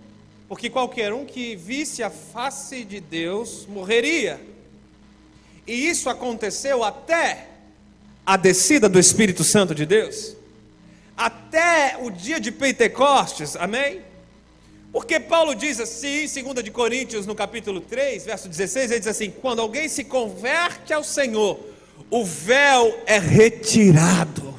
porque 0.49 0.69
qualquer 0.69 1.13
um 1.13 1.25
que 1.25 1.57
visse 1.57 2.03
a 2.03 2.11
face 2.11 2.85
de 2.85 3.01
Deus 3.01 3.67
morreria. 3.67 4.41
E 5.67 5.89
isso 5.89 6.11
aconteceu 6.11 6.85
até 6.85 7.49
a 8.25 8.37
descida 8.37 8.89
do 8.89 8.99
Espírito 8.99 9.45
Santo 9.45 9.75
de 9.75 9.87
Deus, 9.87 10.37
até 11.17 11.97
o 12.01 12.11
dia 12.11 12.39
de 12.39 12.53
Pentecostes, 12.53 13.57
amém? 13.57 14.03
Porque 14.93 15.21
Paulo 15.21 15.55
diz 15.55 15.81
assim, 15.81 16.25
em 16.25 16.43
2 16.43 16.65
de 16.65 16.71
Coríntios, 16.71 17.27
no 17.27 17.35
capítulo 17.35 17.81
3, 17.81 18.25
verso 18.25 18.49
16, 18.49 18.91
ele 18.91 19.01
diz 19.01 19.09
assim: 19.09 19.31
quando 19.31 19.61
alguém 19.61 19.89
se 19.89 20.05
converte 20.05 20.93
ao 20.93 21.05
Senhor, 21.05 21.59
o 22.11 22.25
véu 22.25 23.03
é 23.07 23.19
retirado. 23.19 24.55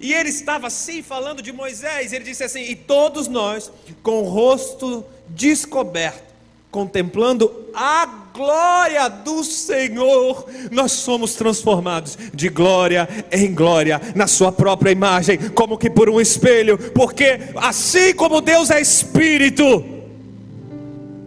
E 0.00 0.12
ele 0.12 0.30
estava 0.30 0.66
assim 0.66 1.02
falando 1.02 1.40
de 1.40 1.52
Moisés, 1.52 2.12
ele 2.12 2.24
disse 2.24 2.42
assim: 2.44 2.62
E 2.62 2.74
todos 2.74 3.28
nós, 3.28 3.70
com 4.02 4.22
o 4.22 4.28
rosto 4.28 5.04
descoberto, 5.28 6.31
contemplando 6.72 7.52
a 7.74 8.06
glória 8.32 9.06
do 9.08 9.44
Senhor, 9.44 10.46
nós 10.70 10.92
somos 10.92 11.34
transformados 11.34 12.16
de 12.32 12.48
glória 12.48 13.06
em 13.30 13.54
glória, 13.54 14.00
na 14.14 14.26
Sua 14.26 14.50
própria 14.50 14.90
imagem, 14.90 15.38
como 15.50 15.76
que 15.76 15.90
por 15.90 16.08
um 16.08 16.18
espelho, 16.18 16.78
porque 16.92 17.38
assim 17.56 18.14
como 18.14 18.40
Deus 18.40 18.70
é 18.70 18.80
Espírito, 18.80 19.84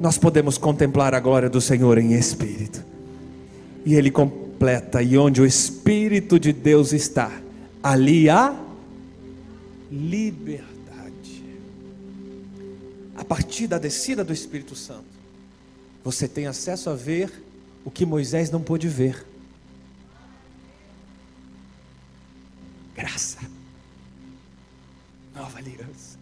nós 0.02 0.18
podemos 0.18 0.58
contemplar 0.58 1.14
a 1.14 1.20
glória 1.20 1.50
do 1.50 1.62
Senhor 1.62 2.00
em 2.00 2.14
Espírito, 2.14 2.84
e 3.86 3.94
Ele 3.94 4.10
completa, 4.10 5.00
e 5.00 5.16
onde 5.16 5.42
o 5.42 5.46
Espírito 5.46 6.40
de 6.40 6.52
Deus 6.52 6.92
está, 6.92 7.32
ali 7.84 8.32
há 8.32 8.56
liberdade. 9.92 10.66
A 13.16 13.24
partir 13.24 13.68
da 13.68 13.78
descida 13.78 14.24
do 14.24 14.34
Espírito 14.34 14.76
Santo, 14.76 15.16
você 16.06 16.28
tem 16.28 16.46
acesso 16.46 16.92
a 16.92 16.96
ver 16.96 17.44
o 17.84 17.90
que 17.90 18.06
Moisés 18.06 18.52
não 18.52 18.62
pôde 18.62 18.88
ver. 18.88 19.26
Graça. 22.94 23.40
Nova 25.34 25.58
aliança. 25.58 26.20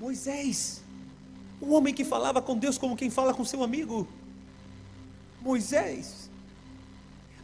Moisés, 0.00 0.82
um 1.60 1.74
homem 1.74 1.92
que 1.92 2.02
falava 2.02 2.40
com 2.40 2.56
Deus 2.56 2.78
como 2.78 2.96
quem 2.96 3.10
fala 3.10 3.34
com 3.34 3.44
seu 3.44 3.62
amigo. 3.62 4.08
Moisés, 5.42 6.30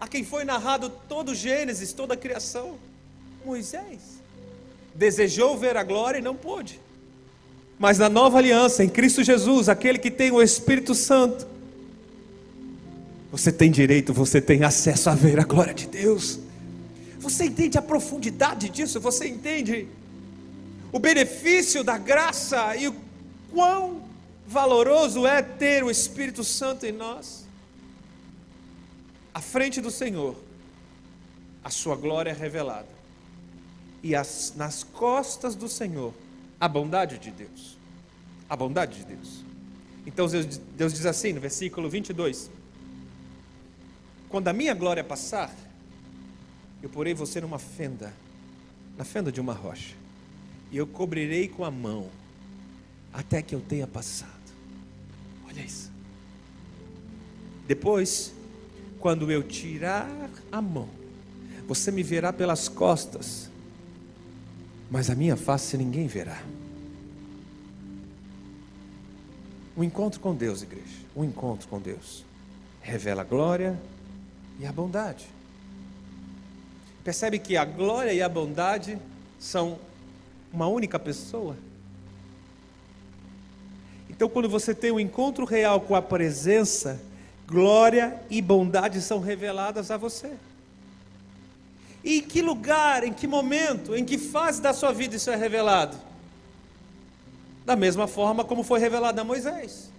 a 0.01 0.09
quem 0.09 0.25
foi 0.25 0.43
narrado 0.43 0.89
todo 1.07 1.33
o 1.33 1.35
Gênesis, 1.35 1.93
toda 1.93 2.15
a 2.15 2.17
criação. 2.17 2.79
Moisés 3.45 4.23
desejou 4.95 5.59
ver 5.59 5.77
a 5.77 5.85
glória 5.85 6.19
e 6.19 6.23
não 6.23 6.35
pôde. 6.35 6.81
Mas 7.79 7.99
na 7.99 8.09
nova 8.09 8.39
aliança, 8.39 8.83
em 8.83 8.89
Cristo 8.89 9.23
Jesus, 9.23 9.69
aquele 9.69 9.99
que 9.99 10.11
tem 10.11 10.31
o 10.31 10.43
Espírito 10.43 10.95
Santo, 10.95 11.47
você 13.31 13.53
tem 13.53 13.71
direito, 13.71 14.13
você 14.13 14.41
tem 14.41 14.65
acesso 14.65 15.11
a 15.11 15.15
ver 15.15 15.39
a 15.39 15.45
glória 15.45 15.75
de 15.75 15.87
Deus. 15.87 16.39
Você 17.19 17.45
entende 17.45 17.77
a 17.77 17.83
profundidade 17.83 18.69
disso? 18.69 19.01
Você 19.01 19.29
entende 19.29 19.89
o 20.93 20.99
benefício 20.99 21.85
da 21.85 21.99
graça 21.99 22.77
e 22.77 22.89
o 22.89 22.95
quão 23.53 24.03
valoroso 24.47 25.27
é 25.27 25.43
ter 25.43 25.85
o 25.85 25.91
Espírito 25.91 26.45
Santo 26.45 26.87
em 26.87 26.93
nós? 26.93 27.47
à 29.37 29.41
frente 29.43 29.83
do 29.83 29.91
Senhor, 29.91 30.35
a 31.63 31.69
sua 31.69 31.95
glória 31.95 32.31
é 32.31 32.33
revelada. 32.33 32.89
E 34.03 34.15
as, 34.15 34.55
nas 34.57 34.83
costas 34.83 35.55
do 35.55 35.69
Senhor, 35.69 36.15
a 36.61 36.69
bondade 36.69 37.19
de 37.19 37.31
Deus. 37.31 37.77
A 38.49 38.57
bondade 38.57 38.99
de 38.99 39.05
Deus. 39.05 39.45
Então 40.07 40.29
Deus, 40.29 40.59
Deus 40.77 40.93
diz 40.93 41.07
assim 41.07 41.33
no 41.33 41.41
versículo 41.41 41.89
22: 41.89 42.51
Quando 44.29 44.49
a 44.49 44.53
minha 44.53 44.75
glória 44.75 45.03
passar, 45.03 45.55
eu 46.83 46.89
porei 46.89 47.15
você 47.15 47.41
numa 47.41 47.59
fenda, 47.59 48.13
na 48.97 49.05
fenda 49.05 49.33
de 49.33 49.41
uma 49.41 49.53
rocha, 49.53 49.95
e 50.71 50.77
eu 50.77 50.87
cobrirei 50.87 51.49
com 51.49 51.65
a 51.65 51.71
mão, 51.71 52.09
até 53.13 53.43
que 53.43 53.55
eu 53.55 53.61
tenha 53.61 53.87
passado. 53.87 54.31
Olha 55.49 55.61
isso. 55.61 55.91
Depois 57.67 58.33
quando 59.01 59.31
eu 59.31 59.43
tirar 59.43 60.09
a 60.51 60.61
mão, 60.61 60.89
você 61.67 61.91
me 61.91 62.03
verá 62.03 62.33
pelas 62.33 62.69
costas, 62.69 63.51
mas 64.91 65.11
a 65.11 65.15
minha 65.15 65.37
face 65.37 65.77
ninguém 65.77 66.07
verá. 66.07 66.41
O 69.77 69.85
encontro 69.85 70.21
com 70.21 70.35
Deus, 70.35 70.63
igreja, 70.63 71.05
o 71.15 71.23
encontro 71.23 71.69
com 71.69 71.81
Deus 71.81 72.25
revela 72.81 73.23
a 73.23 73.25
glória 73.25 73.79
e 74.59 74.67
a 74.67 74.73
bondade. 74.73 75.27
Percebe 77.05 77.39
que 77.39 77.57
a 77.57 77.65
glória 77.65 78.13
e 78.13 78.23
a 78.23 78.29
bondade 78.29 78.99
são 79.39 79.79
uma 80.53 80.67
única 80.67 80.99
pessoa? 80.99 81.57
Então, 84.09 84.29
quando 84.29 84.49
você 84.49 84.75
tem 84.75 84.91
um 84.91 84.99
encontro 84.99 85.45
real 85.45 85.81
com 85.81 85.95
a 85.95 86.01
presença 86.01 86.99
glória 87.47 88.21
e 88.29 88.41
bondade 88.43 89.01
são 89.01 89.21
reveladas 89.21 89.91
a 89.91 89.97
você. 89.97 90.33
E 92.07 92.19
em 92.19 92.23
que 92.23 92.41
lugar, 92.41 93.03
em 93.03 93.13
que 93.13 93.27
momento, 93.27 93.97
em 93.97 94.05
que 94.05 94.17
fase 94.17 94.63
da 94.63 94.73
sua 94.73 94.93
vida 94.93 95.17
isso 95.17 95.29
é 95.29 95.35
revelado? 95.35 95.97
Da 97.65 97.75
mesma 97.75 98.07
forma 98.07 98.45
como 98.45 98.63
foi 98.63 98.79
revelado 98.79 99.21
a 99.21 99.25
Moisés 99.25 99.91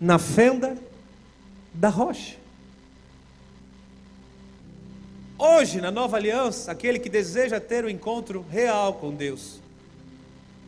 na 0.00 0.18
fenda 0.18 0.76
da 1.72 1.88
rocha. 1.90 2.36
Hoje, 5.38 5.80
na 5.80 5.90
nova 5.90 6.16
aliança, 6.16 6.72
aquele 6.72 6.98
que 6.98 7.08
deseja 7.08 7.60
ter 7.60 7.84
um 7.84 7.88
encontro 7.88 8.44
real 8.50 8.94
com 8.94 9.14
Deus, 9.14 9.60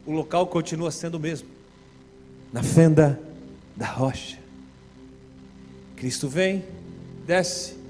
o 0.07 0.13
local 0.13 0.47
continua 0.47 0.91
sendo 0.91 1.17
o 1.17 1.21
mesmo 1.21 1.49
na 2.53 2.63
fenda 2.63 3.21
da 3.75 3.87
rocha. 3.87 4.39
Cristo 5.97 6.29
vem, 6.29 6.65
desce, 7.27 7.82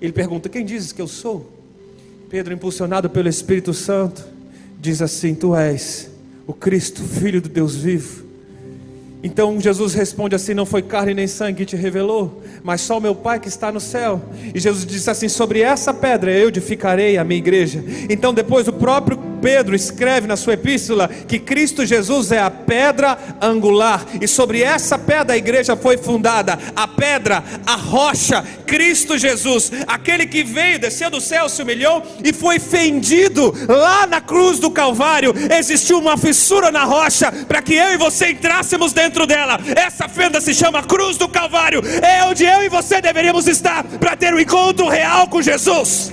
ele 0.00 0.12
pergunta: 0.12 0.48
Quem 0.48 0.64
dizes 0.64 0.92
que 0.92 1.00
eu 1.00 1.08
sou? 1.08 1.50
Pedro, 2.28 2.52
impulsionado 2.52 3.08
pelo 3.08 3.28
Espírito 3.28 3.72
Santo, 3.72 4.24
diz 4.80 5.00
assim: 5.00 5.34
Tu 5.34 5.54
és 5.54 6.10
o 6.46 6.52
Cristo, 6.52 7.02
Filho 7.02 7.40
do 7.40 7.48
Deus 7.48 7.76
vivo. 7.76 8.24
Então 9.22 9.60
Jesus 9.60 9.94
responde 9.94 10.34
assim: 10.34 10.54
Não 10.54 10.66
foi 10.66 10.82
carne 10.82 11.14
nem 11.14 11.26
sangue 11.26 11.58
que 11.58 11.66
te 11.66 11.76
revelou, 11.76 12.42
mas 12.62 12.80
só 12.80 12.98
o 12.98 13.00
meu 13.00 13.14
Pai 13.14 13.40
que 13.40 13.48
está 13.48 13.72
no 13.72 13.80
céu. 13.80 14.22
E 14.54 14.60
Jesus 14.60 14.86
disse 14.86 15.10
assim: 15.10 15.28
Sobre 15.28 15.60
essa 15.60 15.92
pedra 15.92 16.30
eu 16.30 16.48
edificarei 16.48 17.16
a 17.16 17.24
minha 17.24 17.38
igreja. 17.38 17.82
Então, 18.08 18.32
depois, 18.32 18.68
o 18.68 18.72
próprio 18.72 19.18
Pedro 19.46 19.76
escreve 19.76 20.26
na 20.26 20.36
sua 20.36 20.54
epístola 20.54 21.06
que 21.06 21.38
Cristo 21.38 21.86
Jesus 21.86 22.32
é 22.32 22.40
a 22.40 22.50
pedra 22.50 23.16
angular, 23.40 24.04
e 24.20 24.26
sobre 24.26 24.60
essa 24.60 24.98
pedra 24.98 25.34
a 25.34 25.38
igreja 25.38 25.76
foi 25.76 25.96
fundada. 25.96 26.58
A 26.74 26.88
pedra, 26.88 27.44
a 27.64 27.76
rocha, 27.76 28.44
Cristo 28.66 29.16
Jesus, 29.16 29.70
aquele 29.86 30.26
que 30.26 30.42
veio, 30.42 30.80
desceu 30.80 31.08
do 31.10 31.20
céu, 31.20 31.48
se 31.48 31.62
humilhou 31.62 32.02
e 32.24 32.32
foi 32.32 32.58
fendido 32.58 33.54
lá 33.68 34.04
na 34.04 34.20
cruz 34.20 34.58
do 34.58 34.68
Calvário. 34.68 35.32
Existiu 35.56 36.00
uma 36.00 36.16
fissura 36.16 36.72
na 36.72 36.82
rocha 36.82 37.30
para 37.46 37.62
que 37.62 37.74
eu 37.74 37.92
e 37.92 37.96
você 37.96 38.32
entrássemos 38.32 38.92
dentro 38.92 39.28
dela. 39.28 39.60
Essa 39.76 40.08
fenda 40.08 40.40
se 40.40 40.52
chama 40.54 40.82
Cruz 40.82 41.16
do 41.16 41.28
Calvário, 41.28 41.82
é 42.02 42.24
onde 42.24 42.44
eu 42.44 42.64
e 42.64 42.68
você 42.68 43.00
deveríamos 43.00 43.46
estar 43.46 43.84
para 43.84 44.16
ter 44.16 44.34
um 44.34 44.40
encontro 44.40 44.88
real 44.88 45.28
com 45.28 45.40
Jesus. 45.40 46.10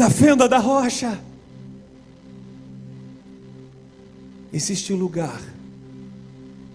Na 0.00 0.08
fenda 0.08 0.48
da 0.48 0.56
rocha. 0.56 1.20
Existe 4.50 4.94
um 4.94 4.96
lugar 4.96 5.38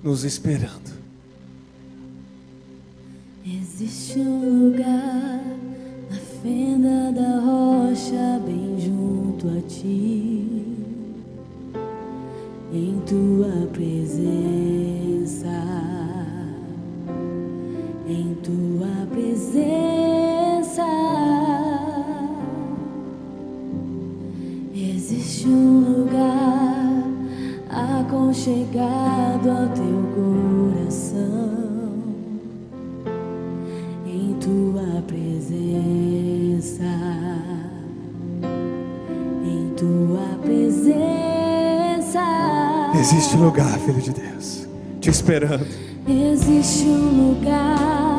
nos 0.03 0.23
esperando. 0.23 0.93
Existe 3.43 4.19
um 4.19 4.67
lugar 4.67 5.41
na 6.11 6.17
fenda 6.43 7.11
da 7.13 7.39
rocha, 7.39 8.39
bem 8.45 8.79
junto 8.79 9.49
a 9.57 9.61
ti, 9.61 10.77
em 12.71 13.01
tua 13.07 13.67
presença, 13.73 15.47
em 18.07 18.35
tua 18.35 19.07
presença. 19.09 20.34
Existe 25.45 25.49
um 25.49 26.01
lugar 26.01 27.03
aconchegado 27.69 29.47
ao 29.47 29.69
teu 29.69 30.01
coração, 30.15 31.53
em 34.07 34.33
tua 34.39 35.03
presença, 35.05 36.83
em 39.45 39.69
tua 39.77 40.39
presença. 40.41 42.23
Existe 42.99 43.37
um 43.37 43.45
lugar, 43.45 43.77
filho 43.81 44.01
de 44.01 44.13
Deus, 44.13 44.67
te 44.99 45.11
esperando. 45.11 45.67
Existe 46.07 46.87
um 46.87 47.35
lugar 47.35 48.14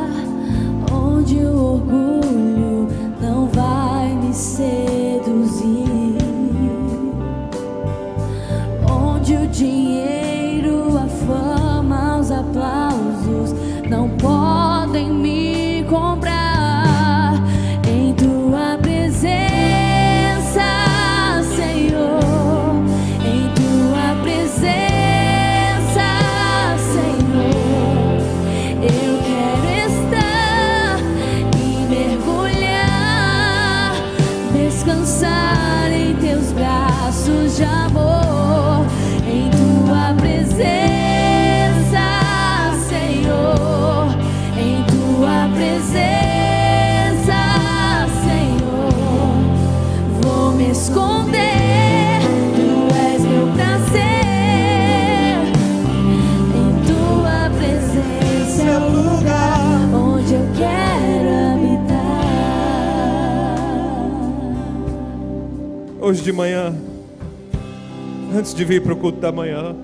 de 68.57 68.65
vir 68.65 68.83
para 68.83 68.95
o 68.95 68.97
culto 68.97 69.21
da 69.21 69.31
manhã, 69.31 69.77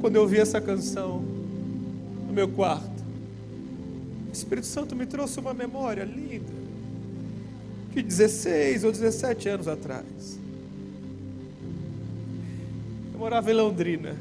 quando 0.00 0.16
eu 0.16 0.22
ouvi 0.22 0.40
essa 0.40 0.60
canção 0.60 1.22
no 2.26 2.32
meu 2.32 2.48
quarto, 2.48 3.04
o 4.28 4.32
Espírito 4.32 4.66
Santo 4.66 4.96
me 4.96 5.06
trouxe 5.06 5.38
uma 5.38 5.54
memória 5.54 6.02
linda, 6.02 6.52
de 7.92 8.02
16 8.02 8.82
ou 8.82 8.90
17 8.90 9.48
anos 9.50 9.68
atrás. 9.68 10.36
Eu 13.12 13.20
morava 13.20 13.52
em 13.52 13.54
Londrina. 13.54 14.16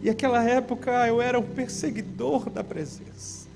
E 0.00 0.06
naquela 0.06 0.44
época 0.44 1.08
eu 1.08 1.20
era 1.20 1.40
um 1.40 1.42
perseguidor 1.42 2.48
da 2.48 2.62
presença. 2.62 3.48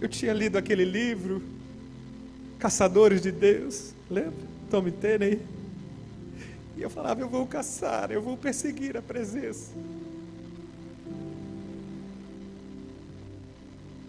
Eu 0.00 0.08
tinha 0.08 0.32
lido 0.32 0.58
aquele 0.58 0.84
livro, 0.84 1.40
caçadores 2.58 3.22
de 3.22 3.30
Deus, 3.30 3.94
lembra? 4.10 4.46
Tommy 4.68 4.90
Tenney. 4.90 5.40
E 6.76 6.82
eu 6.82 6.90
falava, 6.90 7.20
eu 7.20 7.28
vou 7.28 7.46
caçar, 7.46 8.10
eu 8.10 8.20
vou 8.20 8.36
perseguir 8.36 8.96
a 8.96 9.02
presença. 9.02 9.72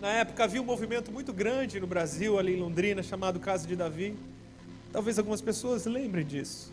Na 0.02 0.10
época 0.10 0.44
havia 0.44 0.62
um 0.62 0.66
movimento 0.66 1.12
muito 1.12 1.32
grande 1.32 1.80
no 1.80 1.86
Brasil, 1.86 2.40
ali 2.40 2.56
em 2.56 2.60
Londrina, 2.60 3.04
chamado 3.04 3.40
Casa 3.40 3.68
de 3.68 3.76
Davi. 3.76 4.16
Talvez 4.92 5.20
algumas 5.20 5.42
pessoas 5.42 5.86
lembrem 5.86 6.26
disso. 6.26 6.72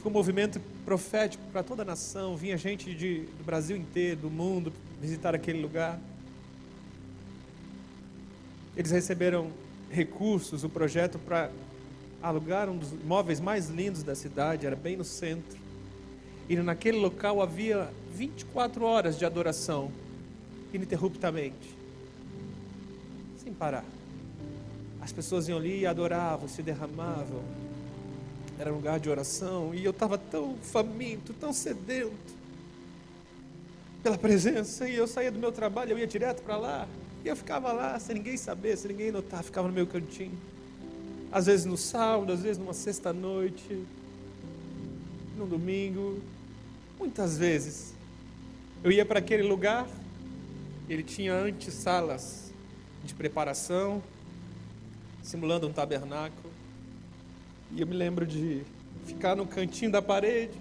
Foi 0.00 0.10
um 0.10 0.14
movimento 0.14 0.60
profético 0.84 1.44
para 1.52 1.62
toda 1.62 1.82
a 1.82 1.84
nação. 1.84 2.36
Vinha 2.36 2.56
gente 2.56 2.94
de, 2.94 3.20
do 3.38 3.44
Brasil 3.44 3.76
inteiro, 3.76 4.22
do 4.22 4.30
mundo, 4.30 4.72
visitar 5.00 5.34
aquele 5.34 5.60
lugar. 5.60 6.00
Eles 8.76 8.90
receberam 8.90 9.50
recursos, 9.90 10.64
o 10.64 10.68
projeto 10.68 11.18
para 11.18 11.50
alugar 12.22 12.68
um 12.68 12.76
dos 12.76 12.92
imóveis 12.92 13.40
mais 13.40 13.68
lindos 13.68 14.02
da 14.02 14.14
cidade, 14.14 14.66
era 14.66 14.76
bem 14.76 14.96
no 14.96 15.04
centro. 15.04 15.58
E 16.48 16.56
naquele 16.56 16.98
local 16.98 17.42
havia 17.42 17.90
24 18.12 18.84
horas 18.84 19.18
de 19.18 19.24
adoração, 19.24 19.92
ininterruptamente, 20.72 21.76
sem 23.42 23.52
parar. 23.52 23.84
As 25.00 25.12
pessoas 25.12 25.48
iam 25.48 25.58
ali 25.58 25.80
e 25.80 25.86
adoravam, 25.86 26.48
se 26.48 26.62
derramavam. 26.62 27.42
Era 28.58 28.72
um 28.72 28.76
lugar 28.76 28.98
de 28.98 29.08
oração 29.08 29.74
e 29.74 29.84
eu 29.84 29.92
estava 29.92 30.18
tão 30.18 30.56
faminto, 30.56 31.32
tão 31.32 31.52
sedento 31.52 32.12
pela 34.02 34.18
presença. 34.18 34.88
E 34.88 34.96
eu 34.96 35.06
saía 35.06 35.30
do 35.30 35.38
meu 35.38 35.52
trabalho, 35.52 35.92
eu 35.92 35.98
ia 35.98 36.06
direto 36.06 36.42
para 36.42 36.56
lá. 36.56 36.88
E 37.24 37.28
eu 37.28 37.36
ficava 37.36 37.72
lá, 37.72 37.98
sem 37.98 38.16
ninguém 38.16 38.36
saber, 38.36 38.76
sem 38.76 38.90
ninguém 38.90 39.12
notar, 39.12 39.42
ficava 39.42 39.68
no 39.68 39.74
meu 39.74 39.86
cantinho. 39.86 40.36
Às 41.30 41.46
vezes 41.46 41.66
no 41.66 41.76
sábado, 41.76 42.32
às 42.32 42.42
vezes 42.42 42.58
numa 42.58 42.72
sexta-noite, 42.72 43.84
no 45.36 45.46
domingo. 45.46 46.20
Muitas 46.98 47.38
vezes 47.38 47.94
eu 48.82 48.90
ia 48.90 49.04
para 49.04 49.18
aquele 49.18 49.42
lugar, 49.42 49.88
ele 50.88 51.02
tinha 51.02 51.34
antes 51.34 51.74
salas 51.74 52.52
de 53.04 53.14
preparação, 53.14 54.02
simulando 55.22 55.66
um 55.66 55.72
tabernáculo. 55.72 56.52
E 57.72 57.80
eu 57.80 57.86
me 57.86 57.94
lembro 57.94 58.26
de 58.26 58.62
ficar 59.04 59.36
no 59.36 59.46
cantinho 59.46 59.90
da 59.90 60.00
parede, 60.00 60.58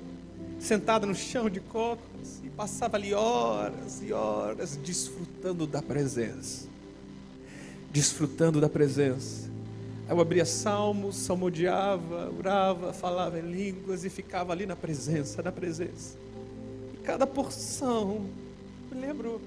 sentado 0.59 1.07
no 1.07 1.15
chão 1.15 1.49
de 1.49 1.59
cocos, 1.59 2.41
e 2.43 2.49
passava 2.49 2.97
ali 2.97 3.13
horas 3.13 4.01
e 4.01 4.11
horas 4.11 4.75
desfrutando 4.77 5.65
da 5.65 5.81
presença. 5.81 6.67
desfrutando 7.91 8.59
da 8.59 8.69
presença. 8.69 9.46
Eu 10.09 10.21
abria 10.21 10.45
salmos, 10.45 11.17
salmodiava, 11.17 12.31
orava, 12.37 12.93
falava 12.93 13.37
em 13.39 13.41
línguas 13.41 14.05
e 14.05 14.09
ficava 14.09 14.53
ali 14.53 14.65
na 14.65 14.75
presença, 14.75 15.41
na 15.43 15.51
presença. 15.51 16.17
E 16.93 16.97
cada 17.03 17.27
porção, 17.27 18.25
me 18.89 19.01
lembro, 19.01 19.41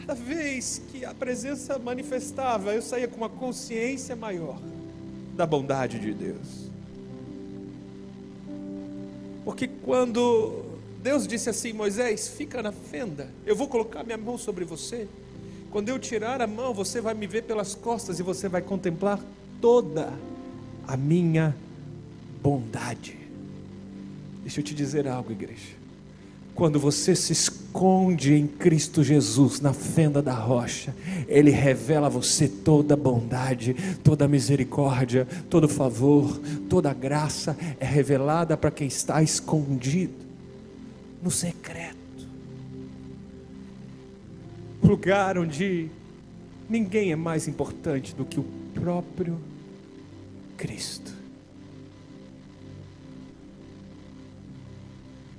cada 0.00 0.14
vez 0.14 0.82
que 0.90 1.04
a 1.04 1.14
presença 1.14 1.78
manifestava, 1.78 2.74
eu 2.74 2.82
saía 2.82 3.06
com 3.06 3.16
uma 3.16 3.28
consciência 3.28 4.16
maior 4.16 4.58
da 5.36 5.46
bondade 5.46 6.00
de 6.00 6.12
Deus. 6.12 6.68
Porque 9.44 9.68
quando 9.68 10.64
Deus 11.00 11.28
disse 11.28 11.48
assim: 11.48 11.72
Moisés, 11.72 12.28
fica 12.28 12.60
na 12.60 12.72
fenda, 12.72 13.28
eu 13.46 13.54
vou 13.54 13.68
colocar 13.68 14.02
minha 14.02 14.18
mão 14.18 14.36
sobre 14.36 14.64
você. 14.64 15.06
Quando 15.70 15.88
eu 15.88 15.98
tirar 15.98 16.42
a 16.42 16.46
mão, 16.46 16.74
você 16.74 17.00
vai 17.00 17.14
me 17.14 17.26
ver 17.26 17.44
pelas 17.44 17.74
costas 17.74 18.18
e 18.18 18.22
você 18.22 18.48
vai 18.48 18.60
contemplar 18.60 19.20
toda 19.60 20.12
a 20.86 20.96
minha 20.96 21.54
bondade. 22.42 23.16
Deixa 24.42 24.60
eu 24.60 24.64
te 24.64 24.74
dizer 24.74 25.06
algo, 25.06 25.30
igreja. 25.30 25.78
Quando 26.56 26.80
você 26.80 27.14
se 27.14 27.32
esconde 27.32 28.34
em 28.34 28.48
Cristo 28.48 29.04
Jesus, 29.04 29.60
na 29.60 29.72
fenda 29.72 30.20
da 30.20 30.34
rocha, 30.34 30.94
Ele 31.28 31.52
revela 31.52 32.08
a 32.08 32.10
você 32.10 32.48
toda 32.48 32.94
a 32.94 32.96
bondade, 32.96 33.76
toda 34.02 34.24
a 34.24 34.28
misericórdia, 34.28 35.26
todo 35.48 35.64
o 35.64 35.68
favor, 35.68 36.36
toda 36.68 36.90
a 36.90 36.94
graça 36.94 37.56
é 37.78 37.86
revelada 37.86 38.56
para 38.56 38.72
quem 38.72 38.88
está 38.88 39.22
escondido, 39.22 40.14
no 41.22 41.30
secreto 41.30 41.99
lugar 44.82 45.38
onde 45.38 45.88
ninguém 46.68 47.12
é 47.12 47.16
mais 47.16 47.48
importante 47.48 48.14
do 48.14 48.24
que 48.24 48.38
o 48.38 48.44
próprio 48.74 49.38
Cristo. 50.56 51.12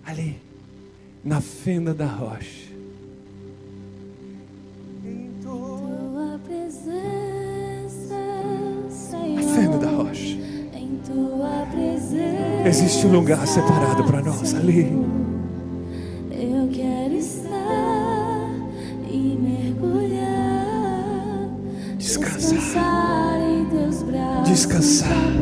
Ali, 0.05 0.41
na 1.23 1.39
fenda 1.39 1.93
da 1.93 2.07
rocha. 2.07 2.71
Em 5.05 5.31
tua 5.41 6.39
presença, 6.43 8.15
Senhor. 8.89 9.35
Na 9.35 9.55
fenda 9.55 9.77
da 9.77 9.89
rocha. 9.89 10.37
Em 10.73 10.99
tua 11.05 11.65
presença. 11.71 12.67
Existe 12.67 13.05
um 13.05 13.11
lugar 13.13 13.45
separado 13.47 14.03
para 14.03 14.21
nós 14.21 14.53
ali. 14.53 14.87
Descansar. 24.51 25.40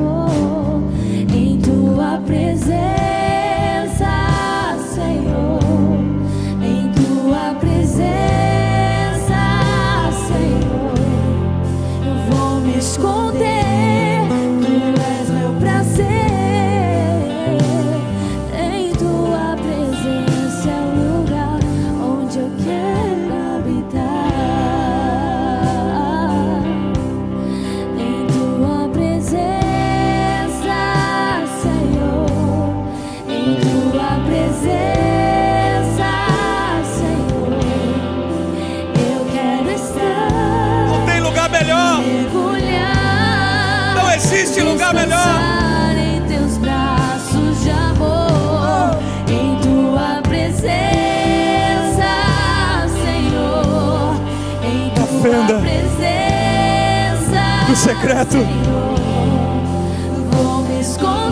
Secreto. 58.00 58.38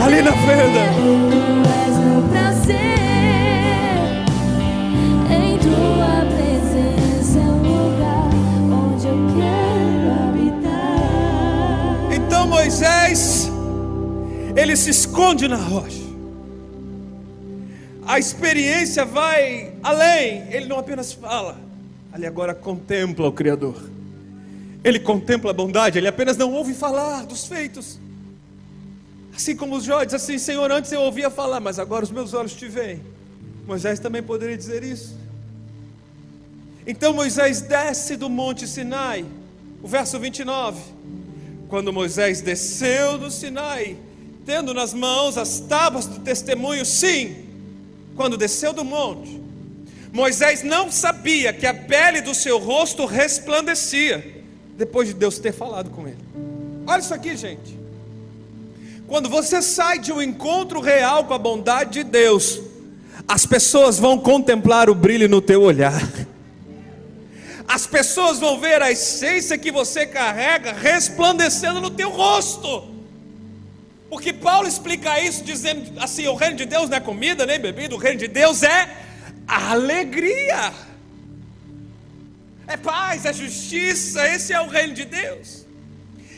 Ali 0.04 0.22
na 0.22 0.32
fenda. 0.34 0.82
Então 12.14 12.48
Moisés, 12.48 13.50
ele 14.56 14.76
se 14.76 14.90
esconde 14.90 15.48
na 15.48 15.56
rocha. 15.56 16.06
A 18.06 18.20
experiência 18.20 19.06
vai 19.06 19.74
além, 19.84 20.44
ele 20.50 20.66
não 20.66 20.80
apenas 20.80 21.12
fala, 21.12 21.58
ele 22.16 22.26
agora 22.26 22.54
contempla 22.54 23.28
o 23.28 23.32
Criador. 23.32 23.97
Ele 24.88 25.02
contempla 25.02 25.52
a 25.52 25.54
bondade, 25.54 25.98
ele 25.98 26.08
apenas 26.08 26.38
não 26.38 26.54
ouve 26.54 26.74
falar 26.74 27.26
dos 27.26 27.46
feitos. 27.46 28.00
Assim 29.36 29.54
como 29.54 29.76
os 29.76 29.84
Jó 29.84 30.02
diz 30.06 30.14
assim: 30.14 30.38
Senhor, 30.38 30.72
antes 30.72 30.94
eu 30.94 31.02
ouvia 31.02 31.30
falar, 31.30 31.60
mas 31.60 31.78
agora 31.78 32.06
os 32.06 32.10
meus 32.10 32.34
olhos 32.34 32.54
te 32.54 32.70
veem. 32.70 33.02
Moisés 33.66 34.00
também 34.00 34.24
poderia 34.24 34.56
dizer 34.56 34.86
isso. 34.86 35.14
Então 36.88 37.12
Moisés 37.12 37.60
desce 37.60 38.16
do 38.16 38.30
monte 38.30 38.66
Sinai, 38.66 39.26
o 39.84 39.90
verso 39.90 40.18
29. 40.18 40.80
Quando 41.68 41.92
Moisés 41.92 42.40
desceu 42.40 43.18
do 43.18 43.30
Sinai, 43.30 43.98
tendo 44.46 44.74
nas 44.74 44.94
mãos 44.94 45.38
as 45.38 45.60
tábuas 45.60 46.06
do 46.06 46.22
testemunho, 46.22 46.86
sim, 46.86 47.36
quando 48.16 48.38
desceu 48.38 48.72
do 48.72 48.86
monte, 48.86 49.44
Moisés 50.14 50.64
não 50.64 50.90
sabia 50.90 51.52
que 51.52 51.66
a 51.66 51.74
pele 51.74 52.22
do 52.22 52.34
seu 52.34 52.58
rosto 52.58 53.06
resplandecia, 53.06 54.37
depois 54.78 55.08
de 55.08 55.14
Deus 55.16 55.40
ter 55.40 55.52
falado 55.52 55.90
com 55.90 56.08
ele. 56.08 56.18
Olha 56.86 57.00
isso 57.00 57.14
aqui, 57.14 57.36
gente. 57.36 57.78
Quando 59.08 59.30
você 59.30 59.62
sai 59.62 60.00
de 60.00 60.12
um 60.12 60.22
encontro 60.22 60.80
real 60.80 61.26
com 61.26 61.34
a 61.34 61.38
bondade 61.38 61.92
de 61.92 62.04
Deus, 62.04 62.62
as 63.28 63.46
pessoas 63.46 63.98
vão 63.98 64.20
contemplar 64.20 64.90
o 64.90 64.96
brilho 64.96 65.28
no 65.28 65.42
teu 65.42 65.62
olhar. 65.62 66.02
As 67.68 67.88
pessoas 67.88 68.40
vão 68.40 68.60
ver 68.60 68.82
a 68.82 68.92
essência 68.92 69.58
que 69.58 69.72
você 69.72 70.06
carrega 70.06 70.72
resplandecendo 70.72 71.82
no 71.82 71.90
teu 71.90 72.10
rosto. 72.10 72.96
Porque 74.10 74.32
Paulo 74.32 74.68
explica 74.68 75.20
isso 75.20 75.44
dizendo 75.44 76.00
assim: 76.00 76.28
o 76.28 76.36
reino 76.36 76.56
de 76.56 76.66
Deus 76.66 76.90
não 76.90 76.98
é 76.98 77.02
comida 77.02 77.46
nem 77.46 77.60
bebida, 77.60 77.96
o 77.96 77.98
reino 77.98 78.20
de 78.20 78.28
Deus 78.28 78.64
é 78.64 78.90
alegria, 79.48 80.72
é 82.68 82.76
paz, 82.76 83.26
é 83.26 83.34
justiça, 83.34 84.28
esse 84.28 84.52
é 84.52 84.62
o 84.62 84.68
reino 84.68 84.94
de 84.94 85.06
Deus. 85.06 85.66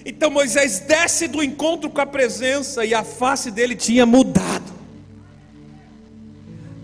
Então 0.05 0.29
Moisés 0.29 0.79
desce 0.79 1.27
do 1.27 1.43
encontro 1.43 1.89
com 1.89 1.99
a 1.99 2.05
presença 2.05 2.85
e 2.85 2.93
a 2.93 3.03
face 3.03 3.51
dele 3.51 3.75
tinha 3.75 4.05
mudado. 4.05 4.79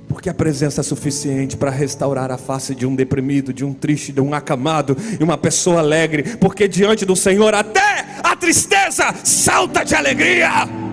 Porque 0.07 0.29
a 0.29 0.33
presença 0.33 0.81
é 0.81 0.83
suficiente 0.83 1.55
para 1.55 1.69
restaurar 1.69 2.31
a 2.31 2.37
face 2.37 2.73
de 2.73 2.85
um 2.85 2.95
deprimido, 2.95 3.53
de 3.53 3.63
um 3.63 3.73
triste, 3.73 4.11
de 4.11 4.21
um 4.21 4.33
acamado 4.33 4.97
e 5.19 5.23
uma 5.23 5.37
pessoa 5.37 5.79
alegre. 5.79 6.37
Porque 6.37 6.67
diante 6.67 7.05
do 7.05 7.15
Senhor 7.15 7.53
até 7.53 8.05
a 8.23 8.35
tristeza 8.35 9.13
salta 9.23 9.83
de 9.83 9.93
alegria. 9.93 10.84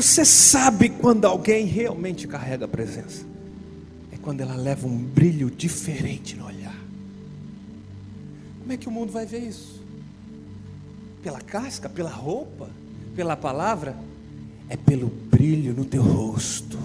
Você 0.00 0.24
sabe 0.24 0.90
quando 0.90 1.24
alguém 1.24 1.66
realmente 1.66 2.28
carrega 2.28 2.66
a 2.66 2.68
presença? 2.68 3.26
É 4.12 4.16
quando 4.16 4.40
ela 4.40 4.54
leva 4.54 4.86
um 4.86 4.96
brilho 4.96 5.50
diferente 5.50 6.36
no 6.36 6.46
olhar. 6.46 6.78
Como 8.60 8.72
é 8.72 8.76
que 8.76 8.86
o 8.86 8.92
mundo 8.92 9.10
vai 9.10 9.26
ver 9.26 9.40
isso? 9.40 9.82
Pela 11.20 11.40
casca, 11.40 11.88
pela 11.88 12.10
roupa, 12.10 12.70
pela 13.16 13.36
palavra? 13.36 13.96
É 14.68 14.76
pelo 14.76 15.08
brilho 15.08 15.74
no 15.74 15.84
teu 15.84 16.04
rosto, 16.04 16.78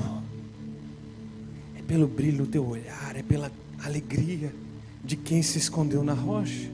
é 1.77 1.83
pelo 1.83 2.07
brilho 2.07 2.39
no 2.39 2.47
teu 2.47 2.67
olhar, 2.67 3.15
é 3.15 3.21
pela 3.21 3.51
alegria 3.85 4.51
de 5.03 5.15
quem 5.15 5.43
se 5.43 5.59
escondeu 5.59 6.03
na 6.03 6.13
rocha. 6.13 6.67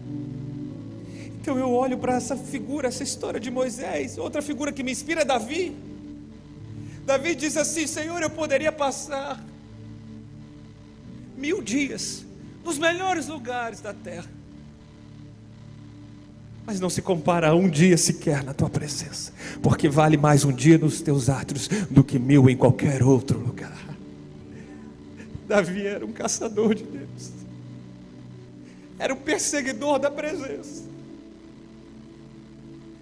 Então 1.41 1.59
eu 1.59 1.69
olho 1.69 1.97
para 1.97 2.15
essa 2.15 2.37
figura, 2.37 2.87
essa 2.87 3.03
história 3.03 3.41
de 3.41 3.51
Moisés, 3.51 4.17
outra 4.17 4.41
figura 4.41 4.71
que 4.71 4.83
me 4.83 4.93
inspira 4.93 5.23
é 5.23 5.25
Davi. 5.25 5.88
Davi 7.09 7.33
diz 7.33 7.57
assim: 7.57 7.87
Senhor, 7.87 8.21
eu 8.21 8.29
poderia 8.29 8.71
passar 8.71 9.43
mil 11.35 11.59
dias 11.59 12.23
nos 12.63 12.77
melhores 12.77 13.27
lugares 13.27 13.81
da 13.81 13.91
terra, 13.95 14.29
mas 16.67 16.79
não 16.79 16.87
se 16.87 17.01
compara 17.01 17.47
a 17.47 17.55
um 17.55 17.67
dia 17.67 17.97
sequer 17.97 18.43
na 18.43 18.53
tua 18.53 18.69
presença, 18.69 19.33
porque 19.59 19.89
vale 19.89 20.17
mais 20.17 20.45
um 20.45 20.51
dia 20.51 20.77
nos 20.77 21.01
teus 21.01 21.29
atos 21.29 21.67
do 21.89 22.03
que 22.03 22.19
mil 22.19 22.47
em 22.47 22.55
qualquer 22.55 23.01
outro 23.01 23.39
lugar. 23.39 23.89
Davi 25.47 25.87
era 25.87 26.05
um 26.05 26.11
caçador 26.11 26.75
de 26.75 26.83
Deus, 26.83 27.31
era 28.99 29.11
um 29.11 29.17
perseguidor 29.17 29.97
da 29.97 30.11
presença. 30.11 30.88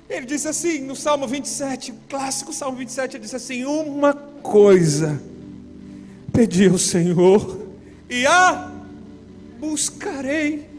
Ele 0.10 0.26
disse 0.26 0.48
assim 0.48 0.80
no 0.80 0.96
Salmo 0.96 1.28
27, 1.28 1.92
o 1.92 1.96
clássico 2.08 2.54
Salmo 2.54 2.78
27, 2.78 3.18
ele 3.18 3.24
disse 3.24 3.36
assim: 3.36 3.66
Uma 3.66 4.14
coisa 4.14 5.22
pedi 6.32 6.68
ao 6.68 6.78
Senhor, 6.78 7.68
e 8.10 8.26
a 8.26 8.72
buscarei, 9.60 10.70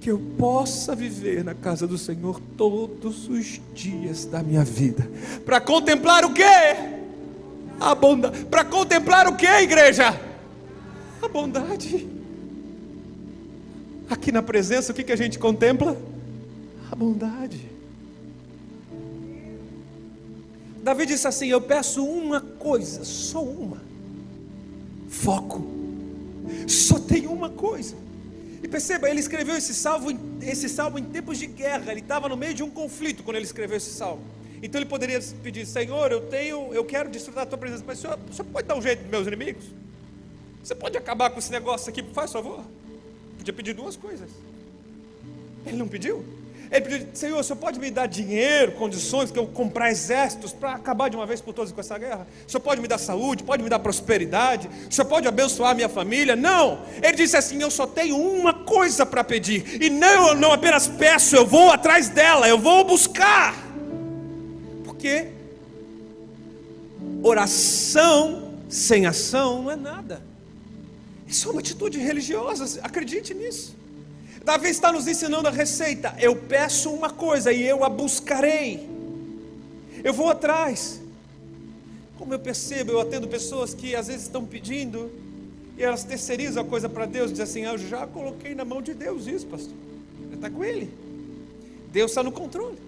que 0.00 0.10
eu 0.10 0.20
possa 0.36 0.94
viver 0.94 1.44
na 1.44 1.54
casa 1.54 1.86
do 1.86 1.96
Senhor 1.96 2.40
todos 2.56 3.28
os 3.28 3.60
dias 3.72 4.24
da 4.24 4.42
minha 4.42 4.64
vida, 4.64 5.08
para 5.44 5.60
contemplar 5.60 6.24
o 6.24 6.34
quê? 6.34 6.42
A 7.80 7.94
bondade. 7.94 8.44
Para 8.46 8.64
contemplar 8.64 9.28
o 9.28 9.36
quê, 9.36 9.46
igreja? 9.46 10.20
A 11.22 11.28
bondade. 11.28 12.08
Aqui 14.10 14.32
na 14.32 14.42
presença, 14.42 14.90
o 14.90 14.94
que, 14.94 15.04
que 15.04 15.12
a 15.12 15.16
gente 15.16 15.38
contempla? 15.38 15.96
A 16.90 16.96
bondade. 16.96 17.77
Davi 20.82 21.06
disse 21.06 21.26
assim: 21.26 21.48
Eu 21.48 21.60
peço 21.60 22.04
uma 22.04 22.40
coisa, 22.40 23.04
só 23.04 23.42
uma. 23.42 23.82
Foco. 25.08 25.66
Só 26.66 26.98
tem 26.98 27.26
uma 27.26 27.50
coisa. 27.50 27.96
E 28.62 28.68
perceba, 28.68 29.08
ele 29.08 29.20
escreveu 29.20 29.56
esse 29.56 29.74
salmo, 29.74 30.08
esse 30.42 30.68
salmo 30.68 30.98
em 30.98 31.04
tempos 31.04 31.38
de 31.38 31.46
guerra. 31.46 31.92
Ele 31.92 32.00
estava 32.00 32.28
no 32.28 32.36
meio 32.36 32.54
de 32.54 32.62
um 32.62 32.70
conflito 32.70 33.22
quando 33.22 33.36
ele 33.36 33.44
escreveu 33.44 33.76
esse 33.76 33.90
salmo. 33.90 34.22
Então 34.62 34.80
ele 34.80 34.88
poderia 34.88 35.20
pedir: 35.42 35.66
Senhor, 35.66 36.10
eu 36.10 36.22
tenho, 36.22 36.72
eu 36.72 36.84
quero 36.84 37.08
desfrutar 37.08 37.44
da 37.44 37.50
tua 37.50 37.58
presença, 37.58 37.84
mas 37.86 37.98
o 37.98 38.02
senhor, 38.02 38.18
senhor 38.32 38.44
pode 38.52 38.66
dar 38.66 38.76
um 38.76 38.82
jeito 38.82 39.02
nos 39.02 39.10
meus 39.10 39.26
inimigos? 39.26 39.64
Você 40.62 40.74
pode 40.74 40.96
acabar 40.98 41.30
com 41.30 41.38
esse 41.38 41.50
negócio 41.50 41.88
aqui, 41.88 42.02
faz 42.12 42.32
favor? 42.32 42.62
Podia 43.38 43.54
pedir 43.54 43.74
duas 43.74 43.96
coisas. 43.96 44.28
Ele 45.64 45.76
não 45.76 45.88
pediu? 45.88 46.24
Ele 46.70 46.80
pediu, 46.82 47.08
Senhor, 47.14 47.40
o 47.40 47.56
pode 47.56 47.80
me 47.80 47.90
dar 47.90 48.06
dinheiro, 48.06 48.72
condições 48.72 49.30
que 49.30 49.38
eu 49.38 49.46
comprar 49.46 49.90
exércitos 49.90 50.52
para 50.52 50.72
acabar 50.72 51.08
de 51.08 51.16
uma 51.16 51.24
vez 51.24 51.40
por 51.40 51.54
todas 51.54 51.72
com 51.72 51.80
essa 51.80 51.96
guerra? 51.96 52.26
O 52.52 52.60
pode 52.60 52.80
me 52.80 52.88
dar 52.88 52.98
saúde, 52.98 53.42
pode 53.42 53.62
me 53.62 53.70
dar 53.70 53.78
prosperidade? 53.78 54.68
O 54.98 55.04
pode 55.04 55.26
abençoar 55.26 55.74
minha 55.74 55.88
família? 55.88 56.36
Não. 56.36 56.82
Ele 57.02 57.16
disse 57.16 57.36
assim: 57.36 57.62
Eu 57.62 57.70
só 57.70 57.86
tenho 57.86 58.16
uma 58.16 58.52
coisa 58.52 59.06
para 59.06 59.24
pedir. 59.24 59.82
E 59.82 59.88
não, 59.88 60.28
eu 60.28 60.34
não 60.34 60.52
apenas 60.52 60.86
peço, 60.86 61.34
eu 61.34 61.46
vou 61.46 61.70
atrás 61.70 62.10
dela, 62.10 62.46
eu 62.46 62.58
vou 62.58 62.84
buscar. 62.84 63.54
Porque 64.84 65.28
oração 67.22 68.54
sem 68.68 69.06
ação 69.06 69.62
não 69.62 69.70
é 69.70 69.76
nada. 69.76 70.22
Isso 71.26 71.48
é 71.48 71.52
uma 71.52 71.60
atitude 71.60 71.98
religiosa, 71.98 72.80
acredite 72.82 73.34
nisso. 73.34 73.76
Davi 74.44 74.68
está 74.68 74.92
nos 74.92 75.06
ensinando 75.06 75.48
a 75.48 75.50
receita. 75.50 76.14
Eu 76.18 76.36
peço 76.36 76.90
uma 76.90 77.10
coisa 77.10 77.52
e 77.52 77.62
eu 77.62 77.84
a 77.84 77.88
buscarei. 77.88 78.88
Eu 80.02 80.12
vou 80.12 80.30
atrás. 80.30 81.00
Como 82.16 82.34
eu 82.34 82.38
percebo, 82.38 82.92
eu 82.92 83.00
atendo 83.00 83.28
pessoas 83.28 83.74
que 83.74 83.94
às 83.94 84.08
vezes 84.08 84.22
estão 84.22 84.44
pedindo 84.44 85.10
e 85.76 85.82
elas 85.82 86.02
terceirizam 86.02 86.64
a 86.64 86.66
coisa 86.66 86.88
para 86.88 87.06
Deus, 87.06 87.30
dizem 87.30 87.44
assim: 87.44 87.64
ah, 87.64 87.72
Eu 87.72 87.78
já 87.78 88.06
coloquei 88.06 88.54
na 88.54 88.64
mão 88.64 88.82
de 88.82 88.94
Deus 88.94 89.26
isso, 89.26 89.46
pastor. 89.46 89.74
Está 90.32 90.50
com 90.50 90.64
Ele. 90.64 90.92
Deus 91.92 92.10
está 92.10 92.22
no 92.22 92.32
controle. 92.32 92.78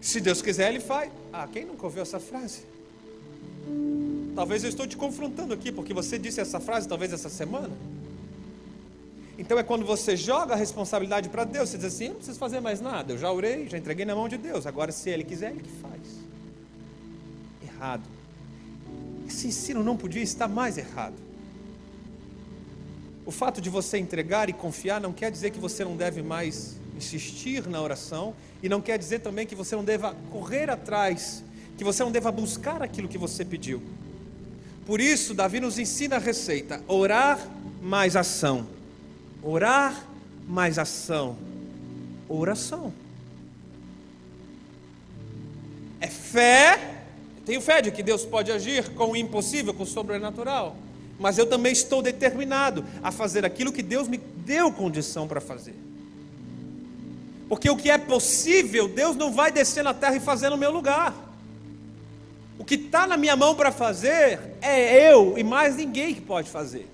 Se 0.00 0.20
Deus 0.20 0.40
quiser, 0.40 0.70
Ele 0.70 0.80
faz. 0.80 1.10
Ah, 1.32 1.48
quem 1.52 1.64
nunca 1.64 1.84
ouviu 1.84 2.02
essa 2.02 2.20
frase? 2.20 2.60
Talvez 4.34 4.62
eu 4.62 4.70
estou 4.70 4.86
te 4.86 4.96
confrontando 4.96 5.52
aqui, 5.52 5.72
porque 5.72 5.92
você 5.92 6.16
disse 6.16 6.40
essa 6.40 6.60
frase 6.60 6.86
talvez 6.86 7.12
essa 7.12 7.28
semana. 7.28 7.70
Então 9.38 9.56
é 9.56 9.62
quando 9.62 9.86
você 9.86 10.16
joga 10.16 10.54
a 10.54 10.56
responsabilidade 10.56 11.28
para 11.28 11.44
Deus, 11.44 11.68
você 11.68 11.76
diz 11.78 11.86
assim: 11.86 12.06
eu 12.06 12.10
não 12.10 12.16
preciso 12.16 12.38
fazer 12.38 12.58
mais 12.58 12.80
nada, 12.80 13.12
eu 13.12 13.18
já 13.18 13.30
orei, 13.30 13.68
já 13.68 13.78
entreguei 13.78 14.04
na 14.04 14.14
mão 14.14 14.28
de 14.28 14.36
Deus, 14.36 14.66
agora 14.66 14.90
se 14.90 15.08
Ele 15.08 15.22
quiser, 15.22 15.52
Ele 15.52 15.62
que 15.62 15.70
faz. 15.80 16.02
Errado. 17.62 18.02
Esse 19.28 19.46
ensino 19.46 19.84
não 19.84 19.96
podia 19.96 20.22
estar 20.22 20.48
mais 20.48 20.76
errado. 20.76 21.14
O 23.24 23.30
fato 23.30 23.60
de 23.60 23.70
você 23.70 23.96
entregar 23.96 24.48
e 24.48 24.52
confiar 24.52 25.00
não 25.00 25.12
quer 25.12 25.30
dizer 25.30 25.50
que 25.50 25.60
você 25.60 25.84
não 25.84 25.96
deve 25.96 26.20
mais 26.20 26.76
insistir 26.96 27.68
na 27.68 27.80
oração, 27.80 28.34
e 28.60 28.68
não 28.68 28.80
quer 28.80 28.98
dizer 28.98 29.20
também 29.20 29.46
que 29.46 29.54
você 29.54 29.76
não 29.76 29.84
deva 29.84 30.16
correr 30.32 30.68
atrás, 30.68 31.44
que 31.76 31.84
você 31.84 32.02
não 32.02 32.10
deva 32.10 32.32
buscar 32.32 32.82
aquilo 32.82 33.06
que 33.06 33.18
você 33.18 33.44
pediu. 33.44 33.80
Por 34.84 35.00
isso, 35.00 35.32
Davi 35.32 35.60
nos 35.60 35.78
ensina 35.78 36.16
a 36.16 36.18
receita: 36.18 36.82
orar 36.88 37.38
mais 37.80 38.16
ação 38.16 38.77
Orar 39.42 40.04
mais 40.46 40.78
ação. 40.78 41.36
Oração. 42.28 42.92
É 46.00 46.06
fé. 46.06 47.04
Tenho 47.44 47.60
fé 47.60 47.80
de 47.80 47.90
que 47.90 48.02
Deus 48.02 48.24
pode 48.24 48.52
agir 48.52 48.90
com 48.90 49.12
o 49.12 49.16
impossível, 49.16 49.72
com 49.72 49.82
o 49.82 49.86
sobrenatural. 49.86 50.76
Mas 51.18 51.38
eu 51.38 51.46
também 51.46 51.72
estou 51.72 52.02
determinado 52.02 52.84
a 53.02 53.10
fazer 53.10 53.44
aquilo 53.44 53.72
que 53.72 53.82
Deus 53.82 54.06
me 54.06 54.18
deu 54.18 54.70
condição 54.70 55.26
para 55.26 55.40
fazer. 55.40 55.74
Porque 57.48 57.70
o 57.70 57.76
que 57.76 57.90
é 57.90 57.96
possível, 57.96 58.86
Deus 58.86 59.16
não 59.16 59.32
vai 59.32 59.50
descer 59.50 59.82
na 59.82 59.94
terra 59.94 60.16
e 60.16 60.20
fazer 60.20 60.50
no 60.50 60.56
meu 60.56 60.70
lugar. 60.70 61.14
O 62.58 62.64
que 62.64 62.74
está 62.74 63.06
na 63.06 63.16
minha 63.16 63.34
mão 63.34 63.54
para 63.54 63.72
fazer 63.72 64.38
é 64.60 65.10
eu 65.10 65.38
e 65.38 65.42
mais 65.42 65.76
ninguém 65.76 66.14
que 66.14 66.20
pode 66.20 66.50
fazer. 66.50 66.88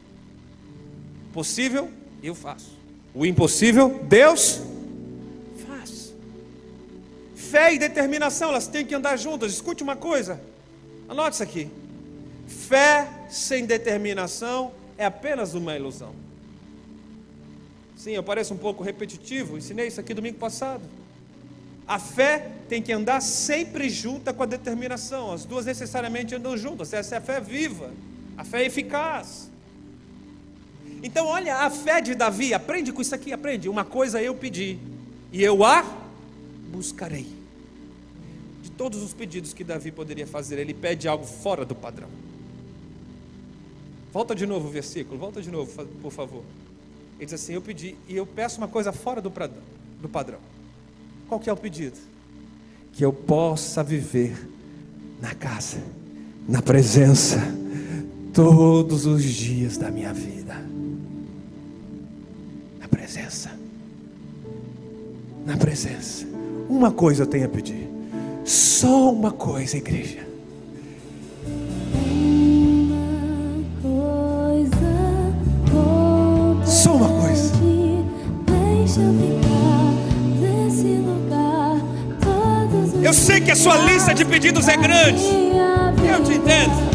Possível, 1.33 1.91
eu 2.27 2.35
faço. 2.35 2.71
O 3.15 3.25
impossível, 3.25 4.01
Deus 4.05 4.61
faz. 5.67 6.13
Fé 7.35 7.75
e 7.75 7.79
determinação, 7.79 8.49
elas 8.49 8.67
têm 8.67 8.85
que 8.85 8.95
andar 8.95 9.17
juntas. 9.17 9.53
Escute 9.53 9.83
uma 9.83 9.97
coisa, 9.97 10.41
anote 11.09 11.35
isso 11.35 11.43
aqui. 11.43 11.71
Fé 12.47 13.09
sem 13.31 13.67
determinação 13.67 14.73
é 14.99 15.05
apenas 15.05 15.55
uma 15.55 15.77
ilusão. 15.77 16.15
Sim, 17.97 18.13
eu 18.13 18.23
pareço 18.23 18.53
um 18.53 18.59
pouco 18.59 18.83
repetitivo, 18.83 19.57
ensinei 19.57 19.89
isso 19.89 20.01
aqui 20.01 20.13
domingo 20.13 20.39
passado. 20.39 20.83
A 21.87 21.99
fé 21.99 22.51
tem 22.69 22.83
que 22.83 22.93
andar 22.93 23.21
sempre 23.21 23.89
junta 23.89 24.33
com 24.33 24.43
a 24.43 24.47
determinação, 24.47 25.33
as 25.33 25.45
duas 25.45 25.67
necessariamente 25.67 26.35
andam 26.35 26.57
juntas. 26.57 26.93
Essa 26.93 27.17
é 27.17 27.19
a 27.19 27.21
fé 27.21 27.41
viva, 27.41 27.91
a 28.37 28.45
fé 28.45 28.65
eficaz. 28.65 29.51
Então, 31.05 31.27
olha 31.27 31.57
a 31.57 31.69
fé 31.69 32.01
de 32.01 32.15
Davi, 32.15 32.55
aprende 32.55 32.91
com 32.91 33.03
isso 33.03 33.15
aqui, 33.15 33.31
aprende. 33.31 33.69
Uma 33.69 33.85
coisa 33.85 34.23
eu 34.23 34.35
pedi, 34.35 34.79
e 35.31 35.43
eu 35.43 35.63
a 35.63 35.85
buscarei. 36.73 37.27
De 38.63 38.71
todos 38.71 39.03
os 39.03 39.13
pedidos 39.13 39.53
que 39.53 39.63
Davi 39.63 39.93
poderia 39.93 40.27
fazer, 40.27 40.59
ele 40.59 40.73
pede 40.73 41.07
algo 41.07 41.27
fora 41.27 41.63
do 41.63 41.75
padrão. 41.75 42.09
Volta 44.15 44.35
de 44.35 44.47
novo 44.47 44.69
o 44.69 44.71
versículo, 44.71 45.19
volta 45.19 45.43
de 45.43 45.51
novo, 45.51 45.71
por 46.01 46.11
favor. 46.11 46.43
Ele 47.19 47.27
diz 47.27 47.35
assim: 47.35 47.53
Eu 47.53 47.61
pedi, 47.61 47.97
e 48.09 48.17
eu 48.17 48.25
peço 48.25 48.57
uma 48.57 48.69
coisa 48.69 48.91
fora 48.91 49.21
do 49.21 49.31
padrão. 49.31 49.63
Do 50.01 50.09
padrão. 50.09 50.39
Qual 51.29 51.39
que 51.39 51.51
é 51.51 51.53
o 51.53 51.57
pedido? 51.57 51.99
Que 52.95 53.05
eu 53.05 53.13
possa 53.13 53.85
viver 53.85 54.49
na 55.21 55.35
casa, 55.35 55.83
na 56.49 56.63
presença, 56.63 57.43
todos 58.33 59.05
os 59.05 59.23
dias 59.23 59.77
da 59.77 59.91
minha 59.91 60.15
vida 60.15 60.73
presença. 63.05 63.51
Na 65.45 65.59
presença. 65.59 66.27
Uma 66.71 66.91
coisa 66.91 67.25
eu 67.25 67.27
tenho 67.27 67.45
a 67.45 67.49
pedir. 67.49 67.87
Só 68.47 69.13
uma 69.13 69.31
coisa, 69.31 69.77
igreja. 69.77 70.27
Só 76.65 76.95
uma 76.95 77.09
coisa. 77.21 77.53
Eu 83.03 83.13
sei 83.13 83.39
que 83.43 83.51
a 83.51 83.57
sua 83.57 83.77
lista 83.77 84.15
de 84.15 84.25
pedidos 84.25 84.67
é 84.67 84.79
grande. 84.79 85.23
Eu 86.11 86.25
te 86.25 86.33
entendo. 86.33 86.94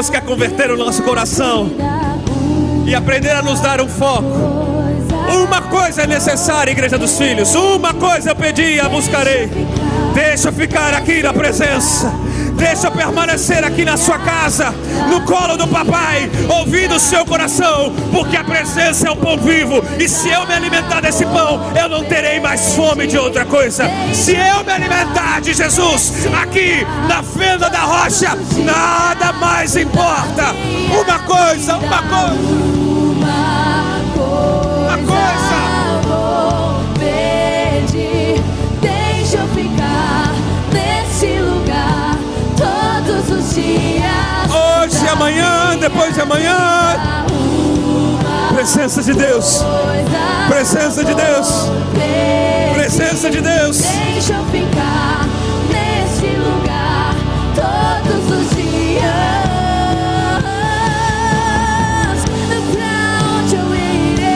Deus 0.00 0.08
quer 0.08 0.22
converter 0.22 0.70
o 0.70 0.78
nosso 0.78 1.02
coração 1.02 1.70
e 2.86 2.94
aprender 2.94 3.32
a 3.32 3.42
nos 3.42 3.60
dar 3.60 3.82
um 3.82 3.86
foco. 3.86 4.32
Uma 5.44 5.60
coisa 5.60 6.04
é 6.04 6.06
necessária, 6.06 6.70
igreja 6.70 6.96
dos 6.96 7.18
filhos. 7.18 7.54
Uma 7.54 7.92
coisa 7.92 8.30
eu 8.30 8.34
pedi 8.34 8.76
e 8.76 8.80
a 8.80 8.88
buscarei. 8.88 9.50
Deixa 10.14 10.48
eu 10.48 10.54
ficar 10.54 10.94
aqui 10.94 11.22
na 11.22 11.34
presença. 11.34 12.10
Deixa 12.56 12.86
eu 12.86 12.92
permanecer 12.92 13.64
aqui 13.64 13.84
na 13.84 13.96
sua 13.96 14.18
casa, 14.18 14.74
no 15.08 15.20
colo 15.22 15.56
do 15.56 15.66
papai, 15.66 16.30
ouvindo 16.48 16.94
o 16.94 17.00
seu 17.00 17.24
coração, 17.24 17.94
porque 18.12 18.36
a 18.36 18.44
presença 18.44 19.08
é 19.08 19.10
o 19.10 19.16
pão 19.16 19.36
vivo. 19.36 19.82
E 19.98 20.08
se 20.08 20.28
eu 20.28 20.46
me 20.46 20.54
alimentar 20.54 21.00
desse 21.00 21.24
pão, 21.26 21.60
eu 21.80 21.88
não 21.88 22.04
terei 22.04 22.40
mais 22.40 22.74
fome 22.74 23.06
de 23.06 23.18
outra 23.18 23.44
coisa. 23.44 23.84
Se 24.14 24.32
eu 24.32 24.64
me 24.64 24.72
alimentar 24.72 25.40
de 25.40 25.52
Jesus 25.52 26.12
aqui 26.40 26.86
na 27.08 27.22
fenda 27.22 27.68
da 27.68 27.80
rocha, 27.80 28.36
nada 28.64 29.32
mais 29.32 29.76
importa. 29.76 30.54
Uma 30.92 31.18
coisa, 31.20 31.76
uma 31.76 32.02
coisa. 32.02 32.69
Depois 45.90 46.14
de 46.14 46.20
amanhã. 46.20 46.56
Presença 48.54 49.02
de 49.02 49.12
Deus. 49.12 49.64
Presença 50.48 51.04
de 51.04 51.14
Deus. 51.14 51.48
Presença 52.74 53.30
de 53.30 53.40
Deus. 53.40 53.78
Deixa 53.78 54.34
eu 54.34 54.44
ficar 54.46 55.26
nesse 55.68 56.26
lugar 56.36 57.14
todos 57.54 58.30
os 58.30 58.50
dias. 58.56 59.02
Pra 62.72 62.96
onde 63.38 63.56
eu 63.56 63.74
irei? 63.74 64.32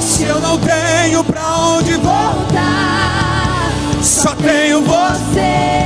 Se 0.00 0.24
eu 0.24 0.40
não 0.40 0.58
tenho 0.58 1.24
pra 1.24 1.56
onde 1.58 1.94
voltar. 1.94 3.72
só 4.02 4.34
tenho 4.36 4.82
você. 4.82 5.77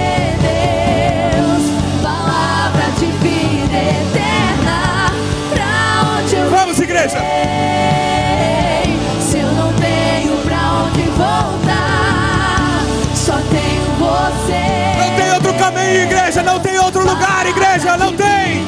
Igreja. 17.72 17.96
Não 17.96 18.12
tem. 18.12 18.66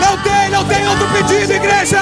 Não 0.00 0.18
tem, 0.22 0.50
não 0.50 0.64
tem 0.64 0.88
outro 0.88 1.06
pedido, 1.08 1.52
igreja. 1.52 2.00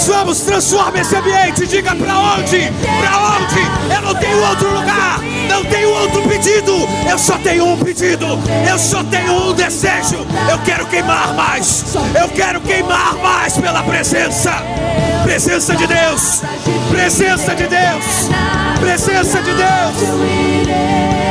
Deus. 0.00 0.06
Vamos, 0.06 0.40
transforma 0.40 0.98
esse 0.98 1.14
ambiente. 1.14 1.66
Diga 1.66 1.94
pra 1.94 2.18
onde? 2.18 2.72
Pra 3.00 3.36
onde? 3.36 3.94
Eu 3.94 4.02
não 4.02 4.14
tenho 4.14 4.48
outro 4.48 4.72
lugar. 4.72 5.20
Não 5.48 5.64
tenho 5.64 5.90
outro 5.90 6.22
pedido. 6.22 6.72
Eu 7.08 7.18
só 7.18 7.36
tenho 7.38 7.66
um 7.66 7.76
pedido. 7.78 8.26
Eu 8.68 8.78
só 8.78 9.02
tenho 9.04 9.32
um 9.32 9.52
desejo. 9.52 10.26
Eu 10.50 10.58
quero 10.64 10.86
queimar 10.86 11.34
mais. 11.34 11.84
Eu 12.18 12.28
quero 12.28 12.60
queimar 12.60 13.14
mais 13.16 13.56
pela 13.56 13.82
presença. 13.82 14.52
Presença 15.24 15.76
de 15.76 15.86
Deus. 15.86 16.42
Presença 16.90 17.54
de 17.54 17.66
Deus. 17.66 18.28
Presença 18.80 19.42
de 19.42 19.52
Deus. 19.52 20.02
Eu 20.02 20.24
irei. 20.62 21.29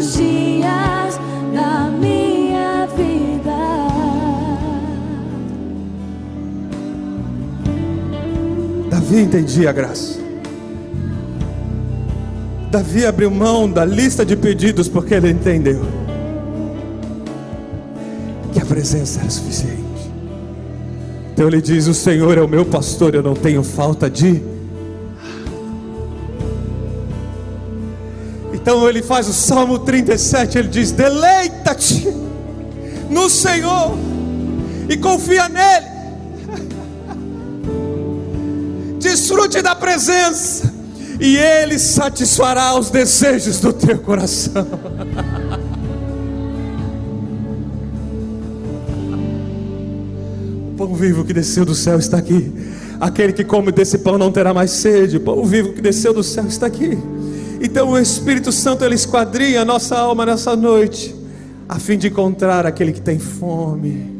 Dias 0.00 1.20
da 1.54 1.90
minha 1.90 2.86
vida. 2.96 3.30
Davi 8.90 9.20
entendia 9.20 9.70
a 9.70 9.72
graça. 9.72 10.20
Davi 12.70 13.04
abriu 13.04 13.30
mão 13.30 13.68
da 13.68 13.84
lista 13.84 14.24
de 14.24 14.36
pedidos 14.36 14.88
porque 14.88 15.14
ele 15.14 15.28
entendeu 15.28 15.80
que 18.52 18.60
a 18.60 18.64
presença 18.64 19.20
era 19.20 19.30
suficiente. 19.30 19.80
Então 21.32 21.48
ele 21.48 21.60
diz: 21.60 21.86
O 21.88 21.94
Senhor 21.94 22.38
é 22.38 22.42
o 22.42 22.48
meu 22.48 22.64
pastor, 22.64 23.14
eu 23.14 23.22
não 23.22 23.34
tenho 23.34 23.62
falta 23.62 24.08
de. 24.08 24.49
Então 28.62 28.86
ele 28.88 29.02
faz 29.02 29.28
o 29.28 29.32
Salmo 29.32 29.78
37, 29.78 30.58
ele 30.58 30.68
diz: 30.68 30.92
Deleita-te 30.92 32.08
no 33.08 33.28
Senhor 33.30 33.96
e 34.88 34.96
confia 34.96 35.48
nele. 35.48 35.86
Desfrute 39.00 39.62
da 39.62 39.74
presença 39.74 40.72
e 41.18 41.36
ele 41.36 41.78
satisfará 41.78 42.78
os 42.78 42.90
desejos 42.90 43.60
do 43.60 43.72
teu 43.72 43.98
coração. 43.98 44.66
O 50.70 50.86
pão 50.86 50.94
vivo 50.94 51.26
que 51.26 51.34
desceu 51.34 51.66
do 51.66 51.74
céu 51.74 51.98
está 51.98 52.16
aqui. 52.16 52.50
Aquele 52.98 53.34
que 53.34 53.44
come 53.44 53.70
desse 53.70 53.98
pão 53.98 54.16
não 54.16 54.32
terá 54.32 54.54
mais 54.54 54.70
sede. 54.70 55.18
O 55.18 55.20
pão 55.20 55.44
vivo 55.44 55.74
que 55.74 55.82
desceu 55.82 56.14
do 56.14 56.22
céu 56.22 56.46
está 56.46 56.64
aqui. 56.64 56.98
Então 57.60 57.90
o 57.90 57.98
Espírito 57.98 58.50
Santo 58.50 58.84
ele 58.84 58.94
esquadrinha 58.94 59.60
a 59.60 59.64
nossa 59.66 59.98
alma 59.98 60.24
nessa 60.24 60.56
noite, 60.56 61.14
a 61.68 61.78
fim 61.78 61.98
de 61.98 62.08
encontrar 62.08 62.64
aquele 62.64 62.90
que 62.90 63.02
tem 63.02 63.18
fome, 63.18 64.10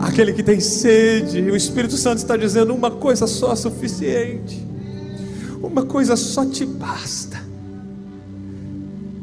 aquele 0.00 0.32
que 0.32 0.42
tem 0.42 0.58
sede. 0.58 1.42
O 1.42 1.54
Espírito 1.54 1.96
Santo 1.96 2.18
está 2.18 2.36
dizendo 2.36 2.74
uma 2.74 2.90
coisa 2.90 3.28
só 3.28 3.52
é 3.52 3.56
suficiente. 3.56 4.66
Uma 5.62 5.84
coisa 5.84 6.16
só 6.16 6.44
te 6.44 6.66
basta. 6.66 7.40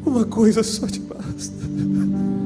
Uma 0.05 0.23
coisa 0.23 0.63
só 0.63 0.87
te 0.87 0.99
basta. 0.99 1.57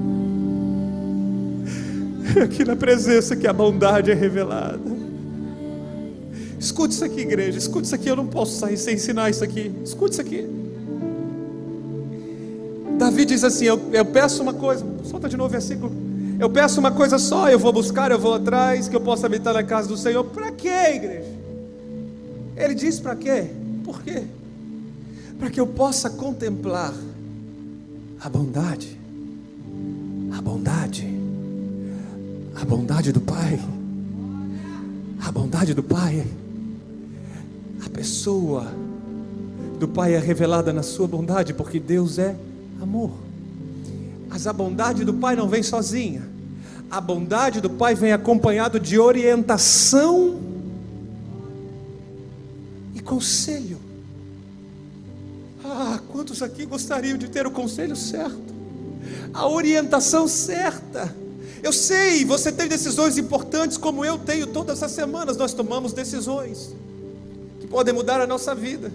É 2.34 2.44
aqui 2.44 2.64
na 2.64 2.78
presença 2.78 3.36
que 3.36 3.46
a 3.46 3.52
bondade 3.52 4.10
é 4.10 4.14
revelada. 4.14 4.80
Escute 6.58 6.94
isso 6.94 7.04
aqui, 7.04 7.20
igreja. 7.20 7.58
Escute 7.58 7.88
isso 7.88 7.94
aqui. 7.94 8.08
Eu 8.08 8.16
não 8.16 8.26
posso 8.26 8.58
sair 8.58 8.78
sem 8.78 8.96
ensinar 8.96 9.30
isso 9.30 9.44
aqui. 9.44 9.70
Escute 9.84 10.14
isso 10.14 10.22
aqui. 10.22 10.61
Davi 13.02 13.26
diz 13.26 13.44
assim: 13.44 13.66
eu, 13.66 13.82
eu 13.92 14.06
peço 14.06 14.44
uma 14.44 14.54
coisa. 14.54 14.86
Solta 15.04 15.28
de 15.28 15.36
novo 15.36 15.50
o 15.50 15.52
versículo. 15.52 15.92
Eu 16.40 16.48
peço 16.52 16.80
uma 16.80 16.92
coisa 16.92 17.18
só. 17.18 17.50
Eu 17.50 17.58
vou 17.58 17.74
buscar, 17.74 18.12
eu 18.12 18.20
vou 18.20 18.36
atrás. 18.36 18.88
Que 18.88 18.96
eu 18.96 19.02
possa 19.02 19.26
habitar 19.26 19.56
na 19.56 19.64
casa 19.64 19.88
do 19.88 19.98
Senhor. 19.98 20.24
Para 20.26 20.52
quê, 20.52 20.94
igreja? 20.94 21.36
Ele 22.56 22.76
diz 22.76 23.00
para 23.00 23.16
quê? 23.16 23.48
Por 23.84 24.04
quê? 24.04 24.22
Para 25.40 25.50
que 25.50 25.60
eu 25.60 25.66
possa 25.66 26.12
contemplar 26.12 26.94
a 28.24 28.30
bondade, 28.30 29.00
a 30.38 30.40
bondade, 30.40 31.08
a 32.56 32.64
bondade 32.64 33.12
do 33.12 33.22
Pai, 33.22 33.60
a 35.26 35.32
bondade 35.32 35.74
do 35.74 35.82
Pai, 35.82 36.24
a 37.84 37.90
pessoa 37.90 38.68
do 39.80 39.88
Pai 39.88 40.14
é 40.14 40.20
revelada 40.20 40.72
na 40.72 40.84
sua 40.84 41.08
bondade, 41.08 41.52
porque 41.52 41.80
Deus 41.80 42.20
é 42.20 42.36
amor. 42.84 43.12
As 44.26 44.30
Mas 44.30 44.48
a 44.48 44.54
bondade 44.54 45.04
do 45.04 45.14
Pai 45.14 45.36
não 45.36 45.48
vem 45.48 45.62
sozinha. 45.62 46.28
A 46.90 47.00
bondade 47.00 47.62
do 47.62 47.70
Pai 47.70 47.96
vem 47.96 48.12
acompanhado 48.12 48.80
de 48.80 49.00
orientação 49.00 50.40
e 52.96 53.00
conselho. 53.00 53.78
Ah, 55.64 56.00
quantos 56.12 56.42
aqui 56.42 56.66
gostariam 56.66 57.18
de 57.18 57.30
ter 57.30 57.46
o 57.46 57.52
conselho 57.52 57.96
certo? 57.96 58.54
A 59.34 59.48
orientação 59.48 60.28
certa. 60.28 61.16
Eu 61.64 61.72
sei, 61.72 62.26
você 62.26 62.52
tem 62.52 62.68
decisões 62.68 63.18
importantes, 63.18 63.78
como 63.78 64.04
eu 64.04 64.18
tenho 64.18 64.48
todas 64.48 64.82
as 64.82 64.92
semanas, 64.92 65.38
nós 65.38 65.54
tomamos 65.54 65.94
decisões 65.94 66.76
que 67.60 67.68
podem 67.68 67.94
mudar 67.94 68.20
a 68.20 68.26
nossa 68.26 68.56
vida. 68.56 68.92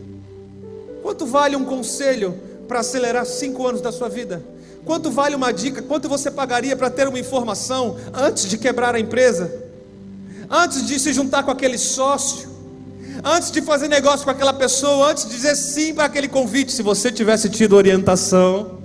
Quanto 1.03 1.25
vale 1.25 1.55
um 1.55 1.65
conselho 1.65 2.35
para 2.67 2.81
acelerar 2.81 3.25
cinco 3.25 3.67
anos 3.67 3.81
da 3.81 3.93
sua 3.93 4.09
vida? 4.09 4.43
Quanto 4.85 5.11
vale 5.11 5.35
uma 5.35 5.53
dica? 5.53 5.83
Quanto 5.83 6.09
você 6.09 6.31
pagaria 6.31 6.77
para 6.77 6.91
ter 6.91 7.09
uma 7.09 7.19
informação 7.19 7.97
antes 8.13 8.49
de 8.49 8.57
quebrar 8.57 8.95
a 8.95 9.01
empresa? 9.01 9.53
Antes 10.49 10.87
de 10.87 10.99
se 10.99 11.13
juntar 11.13 11.43
com 11.43 11.51
aquele 11.51 11.79
sócio? 11.79 12.49
Antes 13.25 13.51
de 13.51 13.63
fazer 13.63 13.89
negócio 13.89 14.25
com 14.25 14.31
aquela 14.31 14.53
pessoa? 14.53 15.11
Antes 15.11 15.25
de 15.25 15.31
dizer 15.31 15.57
sim 15.57 15.95
para 15.95 16.05
aquele 16.05 16.29
convite? 16.29 16.71
Se 16.71 16.83
você 16.83 17.11
tivesse 17.11 17.49
tido 17.51 17.75
orientação. 17.75 18.79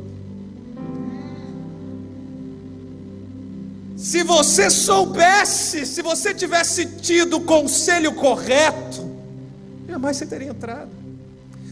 Se 3.96 4.24
você 4.24 4.72
soubesse, 4.72 5.86
se 5.86 6.02
você 6.02 6.34
tivesse 6.34 6.88
tido 6.88 7.38
o 7.38 7.42
conselho 7.42 8.14
correto, 8.14 9.08
jamais 9.88 10.18
você 10.18 10.26
teria 10.26 10.50
entrado 10.50 11.02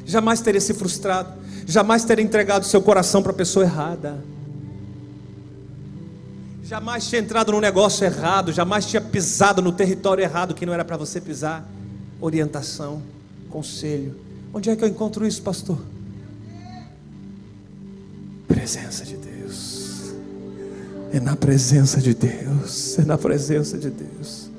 jamais 0.09 0.41
teria 0.41 0.59
se 0.59 0.73
frustrado, 0.73 1.31
jamais 1.69 2.03
teria 2.03 2.25
entregado 2.25 2.65
seu 2.65 2.81
coração 2.81 3.21
para 3.21 3.31
a 3.31 3.35
pessoa 3.35 3.63
errada, 3.63 4.17
jamais 6.63 7.07
tinha 7.07 7.21
entrado 7.21 7.51
no 7.51 7.61
negócio 7.61 8.03
errado, 8.03 8.51
jamais 8.51 8.87
tinha 8.87 8.99
pisado 8.99 9.61
no 9.61 9.71
território 9.71 10.23
errado 10.23 10.55
que 10.55 10.65
não 10.65 10.73
era 10.73 10.83
para 10.83 10.97
você 10.97 11.21
pisar. 11.21 11.67
Orientação, 12.19 13.01
conselho. 13.49 14.15
Onde 14.53 14.69
é 14.69 14.75
que 14.75 14.83
eu 14.83 14.87
encontro 14.87 15.25
isso, 15.27 15.41
pastor? 15.41 15.79
Presença 18.47 19.05
de 19.05 19.15
Deus. 19.15 20.13
É 21.13 21.19
na 21.19 21.35
presença 21.35 22.01
de 22.01 22.13
Deus. 22.13 22.97
É 22.97 23.05
na 23.05 23.17
presença 23.17 23.77
de 23.77 23.91
Deus. 23.91 24.49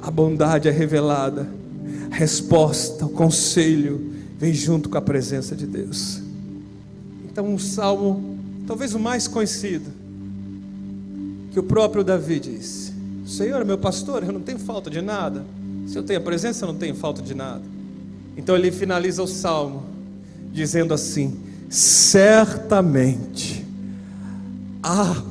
A 0.00 0.10
bondade 0.10 0.68
é 0.68 0.70
revelada. 0.70 1.46
A 2.10 2.14
resposta, 2.14 3.04
o 3.04 3.10
conselho, 3.10 4.12
vem 4.38 4.54
junto 4.54 4.88
com 4.88 4.96
a 4.96 5.02
presença 5.02 5.54
de 5.54 5.66
Deus. 5.66 6.21
Então, 7.32 7.46
um 7.46 7.58
salmo, 7.58 8.38
talvez 8.66 8.92
o 8.94 8.98
mais 8.98 9.26
conhecido, 9.26 9.90
que 11.50 11.58
o 11.58 11.62
próprio 11.62 12.04
Davi 12.04 12.38
disse: 12.38 12.92
Senhor 13.26 13.64
meu 13.64 13.78
pastor, 13.78 14.22
eu 14.22 14.30
não 14.32 14.42
tenho 14.42 14.58
falta 14.58 14.90
de 14.90 15.00
nada. 15.00 15.42
Se 15.86 15.96
eu 15.96 16.02
tenho 16.02 16.20
a 16.20 16.22
presença, 16.22 16.66
eu 16.66 16.68
não 16.70 16.78
tenho 16.78 16.94
falta 16.94 17.22
de 17.22 17.32
nada. 17.32 17.62
Então 18.36 18.54
ele 18.54 18.70
finaliza 18.70 19.22
o 19.22 19.26
salmo 19.26 19.82
dizendo 20.52 20.92
assim: 20.92 21.40
certamente. 21.70 23.64
Ah, 24.82 25.22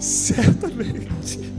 certamente. 0.00 1.52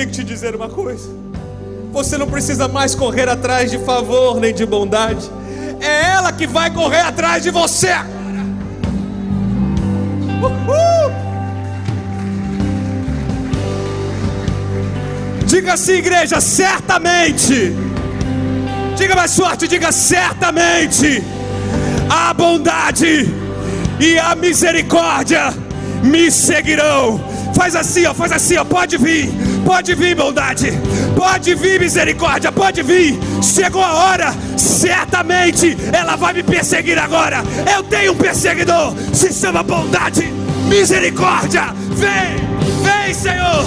Tenho 0.00 0.08
que 0.10 0.16
te 0.16 0.24
dizer 0.24 0.54
uma 0.54 0.68
coisa. 0.68 1.10
Você 1.92 2.16
não 2.16 2.26
precisa 2.26 2.68
mais 2.68 2.94
correr 2.94 3.28
atrás 3.28 3.70
de 3.70 3.78
favor 3.78 4.40
nem 4.40 4.54
de 4.54 4.64
bondade. 4.64 5.30
É 5.80 6.12
ela 6.12 6.32
que 6.32 6.46
vai 6.46 6.70
correr 6.70 7.00
atrás 7.00 7.42
de 7.42 7.50
você 7.50 7.88
agora. 7.88 8.40
Uhul. 10.42 11.12
Diga 15.44 15.74
assim, 15.74 15.94
igreja, 15.94 16.40
certamente. 16.40 17.74
Diga 18.96 19.14
mais 19.14 19.36
forte, 19.36 19.68
diga 19.68 19.92
certamente. 19.92 21.22
A 22.08 22.32
bondade 22.32 23.28
e 23.98 24.18
a 24.18 24.34
misericórdia 24.34 25.52
me 26.02 26.30
seguirão. 26.30 27.20
Faz 27.54 27.76
assim, 27.76 28.06
ó, 28.06 28.14
faz 28.14 28.32
assim, 28.32 28.56
ó, 28.56 28.64
pode 28.64 28.96
vir 28.96 29.49
Pode 29.64 29.94
vir, 29.94 30.14
bondade. 30.14 30.72
Pode 31.16 31.54
vir, 31.54 31.80
misericórdia. 31.80 32.52
Pode 32.52 32.82
vir. 32.82 33.18
Chegou 33.42 33.82
a 33.82 33.92
hora. 33.94 34.34
Certamente 34.56 35.76
ela 35.92 36.16
vai 36.16 36.32
me 36.32 36.42
perseguir 36.42 36.98
agora. 36.98 37.42
Eu 37.74 37.82
tenho 37.82 38.12
um 38.12 38.16
perseguidor. 38.16 38.94
Se 39.12 39.32
chama 39.32 39.62
bondade. 39.62 40.32
Misericórdia. 40.68 41.74
Vem. 41.90 42.50
Vem, 42.82 43.14
Senhor. 43.14 43.64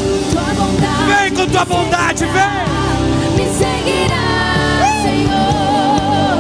Vem 1.08 1.34
com 1.34 1.48
tua 1.48 1.66
bondade. 1.66 2.26
Vem. 2.26 2.64
Me 3.36 3.46
seguirá, 3.54 5.02
Senhor. 5.04 6.40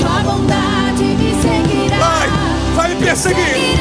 Tua 0.00 0.22
bondade 0.22 1.04
me 1.04 1.34
seguirá. 1.40 1.96
Vai. 1.96 2.28
Vai 2.74 2.88
me 2.94 3.04
perseguir. 3.04 3.71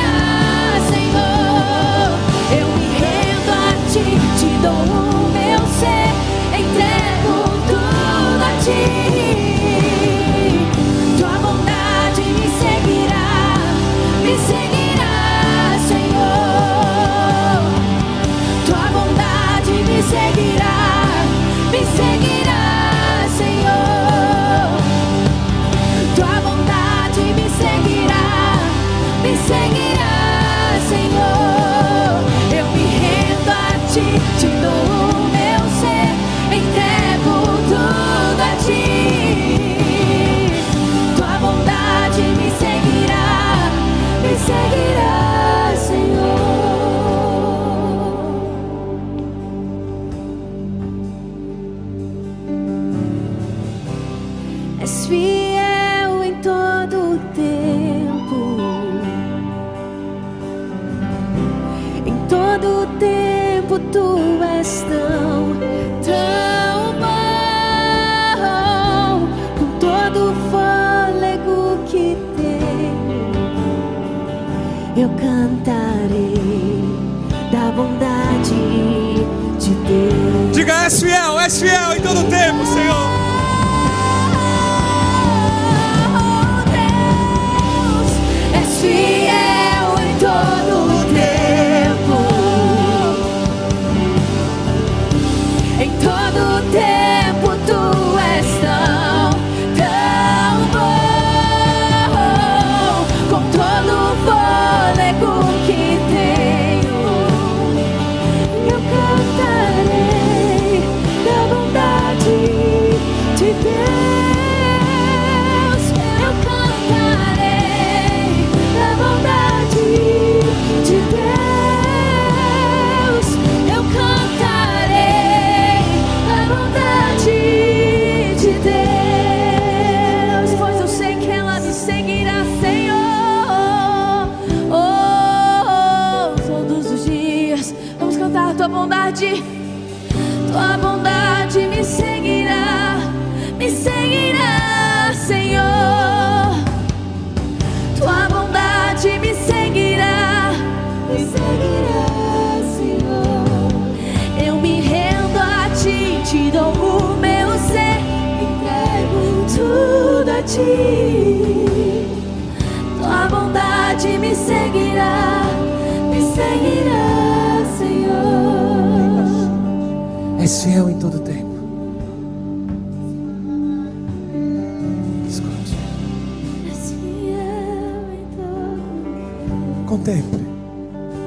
Contemple. 179.91 180.39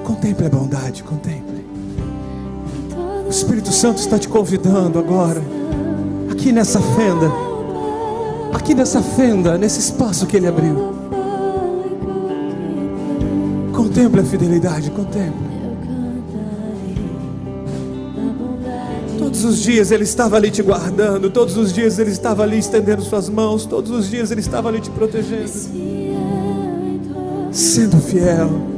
Contemple 0.04 0.46
a 0.46 0.48
bondade, 0.48 1.04
contemple. 1.04 1.66
O 3.26 3.28
Espírito 3.28 3.70
Santo 3.70 3.98
está 3.98 4.18
te 4.18 4.26
convidando 4.26 4.98
agora. 4.98 5.42
Aqui 6.32 6.50
nessa 6.50 6.80
fenda. 6.80 7.30
Aqui 8.54 8.74
nessa 8.74 9.02
fenda, 9.02 9.58
nesse 9.58 9.80
espaço 9.80 10.26
que 10.26 10.38
ele 10.38 10.46
abriu. 10.46 10.94
Contemple 13.74 14.20
a 14.20 14.24
fidelidade, 14.24 14.90
contemple. 14.92 15.44
Todos 19.18 19.44
os 19.44 19.60
dias 19.60 19.90
ele 19.90 20.04
estava 20.04 20.36
ali 20.36 20.50
te 20.50 20.62
guardando, 20.62 21.28
todos 21.28 21.58
os 21.58 21.70
dias 21.70 21.98
ele 21.98 22.12
estava 22.12 22.42
ali 22.42 22.60
estendendo 22.60 23.02
suas 23.02 23.28
mãos, 23.28 23.66
todos 23.66 23.90
os 23.90 24.08
dias 24.08 24.30
ele 24.30 24.40
estava 24.40 24.70
ali 24.70 24.80
te 24.80 24.88
protegendo. 24.88 26.03
Sendo 27.54 28.00
fiel. 28.00 28.73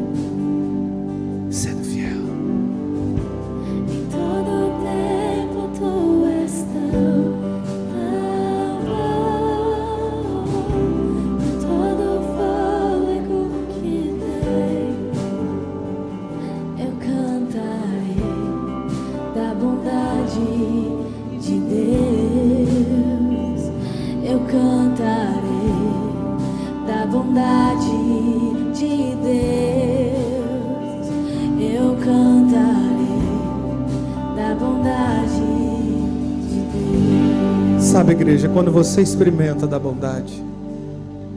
Quando 38.56 38.72
você 38.72 39.02
experimenta 39.02 39.66
da 39.66 39.78
bondade, 39.78 40.42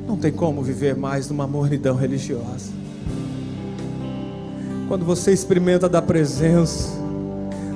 não 0.07 0.15
tem 0.15 0.31
como 0.31 0.63
viver 0.63 0.95
mais 0.95 1.27
numa 1.27 1.45
mornidão 1.45 1.97
religiosa. 1.97 2.71
Quando 4.87 5.03
você 5.03 5.33
experimenta 5.33 5.89
da 5.89 6.01
presença, 6.01 6.97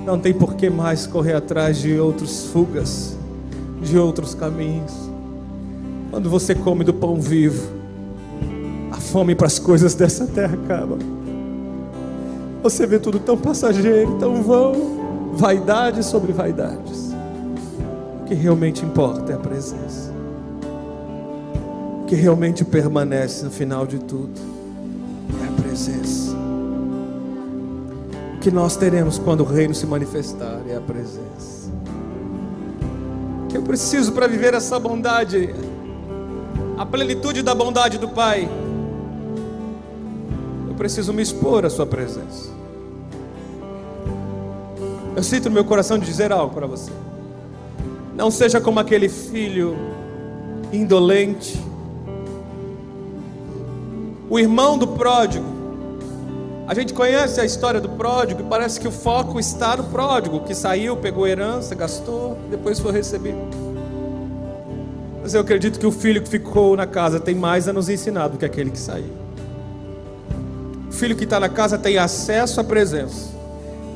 não 0.05 0.17
tem 0.17 0.33
por 0.33 0.55
que 0.55 0.69
mais 0.69 1.05
correr 1.05 1.33
atrás 1.33 1.77
de 1.77 1.99
outros 1.99 2.45
fugas, 2.53 3.17
de 3.81 3.97
outros 3.97 4.33
caminhos. 4.33 4.93
Quando 6.09 6.29
você 6.29 6.55
come 6.55 6.85
do 6.85 6.93
pão 6.93 7.19
vivo, 7.19 7.69
a 8.93 8.95
fome 8.95 9.35
para 9.35 9.47
as 9.47 9.59
coisas 9.59 9.93
dessa 9.93 10.25
terra 10.25 10.53
acaba. 10.53 10.97
Você 12.63 12.87
vê 12.87 12.97
tudo 12.97 13.19
tão 13.19 13.37
passageiro, 13.37 14.17
tão 14.19 14.41
vão, 14.41 15.33
vaidade 15.33 16.01
sobre 16.01 16.31
vaidades. 16.31 17.12
O 18.23 18.25
que 18.25 18.33
realmente 18.35 18.85
importa 18.85 19.33
é 19.33 19.35
a 19.35 19.37
presença. 19.37 20.13
O 22.01 22.05
que 22.05 22.15
realmente 22.15 22.63
permanece 22.63 23.43
no 23.43 23.51
final 23.51 23.85
de 23.85 23.99
tudo 23.99 24.39
é 25.43 25.47
a 25.49 25.61
presença. 25.61 26.33
O 28.37 28.39
que 28.39 28.49
nós 28.49 28.77
teremos 28.77 29.19
quando 29.19 29.41
o 29.41 29.43
reino 29.43 29.75
se 29.75 29.85
manifestar 29.85 30.61
é 30.69 30.77
a 30.77 30.79
presença. 30.79 31.69
O 33.43 33.47
que 33.47 33.57
eu 33.57 33.61
preciso 33.61 34.13
para 34.13 34.25
viver 34.25 34.53
essa 34.53 34.79
bondade, 34.79 35.53
a 36.77 36.85
plenitude 36.85 37.41
da 37.41 37.53
bondade 37.53 37.97
do 37.97 38.07
Pai. 38.07 38.49
Eu 40.69 40.75
preciso 40.75 41.11
me 41.11 41.21
expor 41.21 41.65
à 41.65 41.69
Sua 41.69 41.85
presença. 41.85 42.49
Eu 45.13 45.23
sinto 45.23 45.49
no 45.49 45.55
meu 45.55 45.65
coração 45.65 45.99
de 45.99 46.05
dizer 46.05 46.31
algo 46.31 46.55
para 46.55 46.65
você. 46.65 46.89
Não 48.15 48.29
seja 48.29 48.61
como 48.61 48.79
aquele 48.79 49.09
filho 49.09 49.75
indolente, 50.71 51.59
o 54.29 54.39
irmão 54.39 54.77
do 54.77 54.87
pródigo. 54.87 55.45
A 56.67 56.73
gente 56.73 56.93
conhece 56.93 57.41
a 57.41 57.45
história 57.45 57.81
do 57.81 57.89
pródigo 57.89 58.41
e 58.41 58.43
parece 58.43 58.79
que 58.79 58.87
o 58.87 58.91
foco 58.91 59.39
está 59.39 59.75
no 59.75 59.83
pródigo, 59.85 60.41
que 60.41 60.55
saiu, 60.55 60.95
pegou 60.95 61.27
herança, 61.27 61.75
gastou, 61.75 62.37
depois 62.49 62.79
foi 62.79 62.91
recebido. 62.91 63.37
Mas 65.21 65.33
eu 65.33 65.41
acredito 65.41 65.79
que 65.79 65.85
o 65.85 65.91
filho 65.91 66.21
que 66.21 66.29
ficou 66.29 66.75
na 66.75 66.85
casa 66.85 67.19
tem 67.19 67.35
mais 67.35 67.67
a 67.67 67.73
nos 67.73 67.89
ensinar 67.89 68.27
do 68.27 68.37
que 68.37 68.45
aquele 68.45 68.69
que 68.69 68.79
saiu. 68.79 69.11
O 70.89 70.91
filho 70.91 71.15
que 71.15 71.23
está 71.23 71.39
na 71.39 71.49
casa 71.49 71.77
tem 71.77 71.97
acesso 71.97 72.61
à 72.61 72.63
presença, 72.63 73.29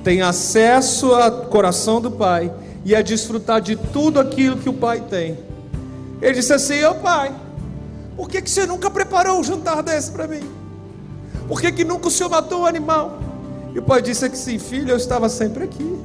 tem 0.03 0.21
acesso 0.21 1.13
ao 1.13 1.45
coração 1.45 2.01
do 2.01 2.11
pai 2.11 2.51
e 2.83 2.95
a 2.95 3.01
desfrutar 3.01 3.61
de 3.61 3.75
tudo 3.75 4.19
aquilo 4.19 4.57
que 4.57 4.69
o 4.69 4.73
pai 4.73 5.01
tem. 5.01 5.37
Ele 6.21 6.33
disse 6.33 6.53
assim: 6.53 6.83
Ô 6.83 6.95
pai, 6.95 7.33
por 8.15 8.29
que, 8.29 8.41
que 8.41 8.49
você 8.49 8.65
nunca 8.65 8.89
preparou 8.89 9.39
um 9.39 9.43
jantar 9.43 9.83
desse 9.83 10.11
para 10.11 10.27
mim? 10.27 10.43
Por 11.47 11.61
que, 11.61 11.71
que 11.71 11.83
nunca 11.83 12.07
o 12.07 12.11
senhor 12.11 12.29
matou 12.29 12.61
um 12.61 12.65
animal? 12.65 13.19
E 13.73 13.79
o 13.79 13.81
pai 13.81 14.01
disse 14.01 14.29
que 14.29 14.37
sim, 14.37 14.57
filho, 14.57 14.91
eu 14.91 14.97
estava 14.97 15.29
sempre 15.29 15.63
aqui. 15.63 15.99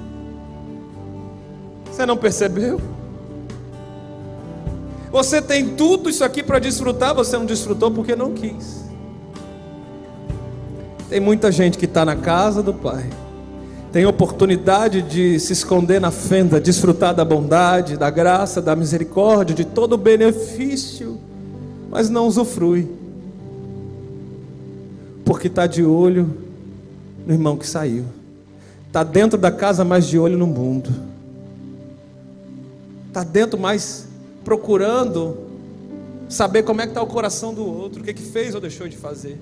Você 1.90 2.06
não 2.06 2.16
percebeu? 2.16 2.80
Você 5.10 5.42
tem 5.42 5.76
tudo 5.76 6.08
isso 6.08 6.24
aqui 6.24 6.42
para 6.42 6.58
desfrutar, 6.58 7.14
você 7.14 7.36
não 7.36 7.44
desfrutou 7.44 7.90
porque 7.90 8.16
não 8.16 8.32
quis. 8.32 8.82
Tem 11.10 11.20
muita 11.20 11.52
gente 11.52 11.76
que 11.76 11.84
está 11.84 12.02
na 12.02 12.16
casa 12.16 12.62
do 12.62 12.72
Pai, 12.72 13.04
tem 13.92 14.06
oportunidade 14.06 15.02
de 15.02 15.38
se 15.38 15.52
esconder 15.52 16.00
na 16.00 16.10
fenda, 16.10 16.58
desfrutar 16.58 17.14
da 17.14 17.24
bondade, 17.26 17.98
da 17.98 18.08
graça, 18.08 18.62
da 18.62 18.74
misericórdia, 18.74 19.54
de 19.54 19.66
todo 19.66 19.92
o 19.92 19.98
benefício, 19.98 21.20
mas 21.90 22.08
não 22.08 22.26
usufrui, 22.26 22.90
porque 25.26 25.46
está 25.46 25.66
de 25.66 25.84
olho 25.84 26.34
no 27.26 27.34
irmão 27.34 27.54
que 27.54 27.66
saiu, 27.66 28.06
está 28.86 29.04
dentro 29.04 29.38
da 29.38 29.52
casa, 29.52 29.84
mas 29.84 30.06
de 30.06 30.18
olho 30.18 30.38
no 30.38 30.46
mundo, 30.46 30.90
está 33.08 33.22
dentro, 33.22 33.60
mas 33.60 34.08
procurando 34.42 35.36
saber 36.30 36.62
como 36.62 36.80
é 36.80 36.84
que 36.84 36.92
está 36.92 37.02
o 37.02 37.06
coração 37.06 37.52
do 37.52 37.62
outro, 37.62 38.00
o 38.00 38.04
que, 38.04 38.14
que 38.14 38.22
fez 38.22 38.54
ou 38.54 38.60
deixou 38.60 38.88
de 38.88 38.96
fazer. 38.96 39.38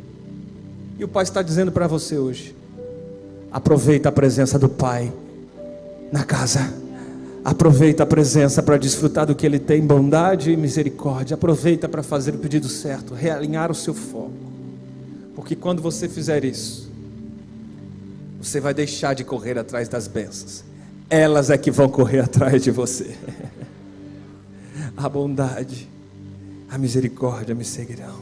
E 0.98 1.05
o 1.05 1.09
Pai 1.09 1.22
está 1.22 1.40
dizendo 1.40 1.70
para 1.70 1.86
você 1.86 2.18
hoje: 2.18 2.55
aproveita 3.51 4.09
a 4.09 4.12
presença 4.12 4.59
do 4.59 4.68
Pai 4.68 5.12
na 6.12 6.24
casa. 6.24 6.72
Aproveita 7.44 8.03
a 8.03 8.07
presença 8.07 8.62
para 8.62 8.76
desfrutar 8.76 9.26
do 9.26 9.34
que 9.34 9.46
Ele 9.46 9.59
tem, 9.59 9.80
bondade 9.80 10.51
e 10.51 10.57
misericórdia. 10.57 11.34
Aproveita 11.34 11.88
para 11.88 12.03
fazer 12.03 12.34
o 12.34 12.38
pedido 12.38 12.68
certo, 12.68 13.14
realinhar 13.14 13.70
o 13.70 13.74
seu 13.74 13.94
foco. 13.94 14.32
Porque 15.34 15.57
quando 15.57 15.80
você 15.80 16.09
fizer 16.09 16.44
isso, 16.44 16.90
você 18.40 18.61
vai 18.61 18.74
deixar 18.74 19.14
de 19.14 19.24
correr 19.24 19.59
atrás 19.59 19.88
das 19.88 20.07
bênçãos. 20.07 20.64
Elas 21.09 21.51
é 21.51 21.59
que 21.59 21.70
vão 21.70 21.88
correr 21.88 22.20
atrás 22.20 22.62
de 22.62 22.70
você. 22.70 23.16
A 24.96 25.09
bondade, 25.09 25.88
a 26.68 26.76
misericórdia 26.76 27.55
me 27.55 27.64
seguirão 27.64 28.20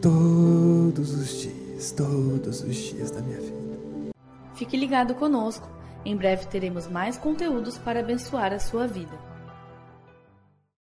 todos 0.00 1.14
os 1.14 1.40
dias, 1.40 1.90
todos 1.92 2.62
os 2.62 2.74
dias 2.74 3.10
da 3.10 3.20
minha 3.20 3.40
vida. 3.40 3.63
Fique 4.54 4.76
ligado 4.76 5.14
conosco. 5.14 5.68
Em 6.04 6.16
breve 6.16 6.46
teremos 6.46 6.86
mais 6.86 7.16
conteúdos 7.16 7.78
para 7.78 8.00
abençoar 8.00 8.52
a 8.52 8.58
sua 8.58 8.86
vida. 8.86 9.18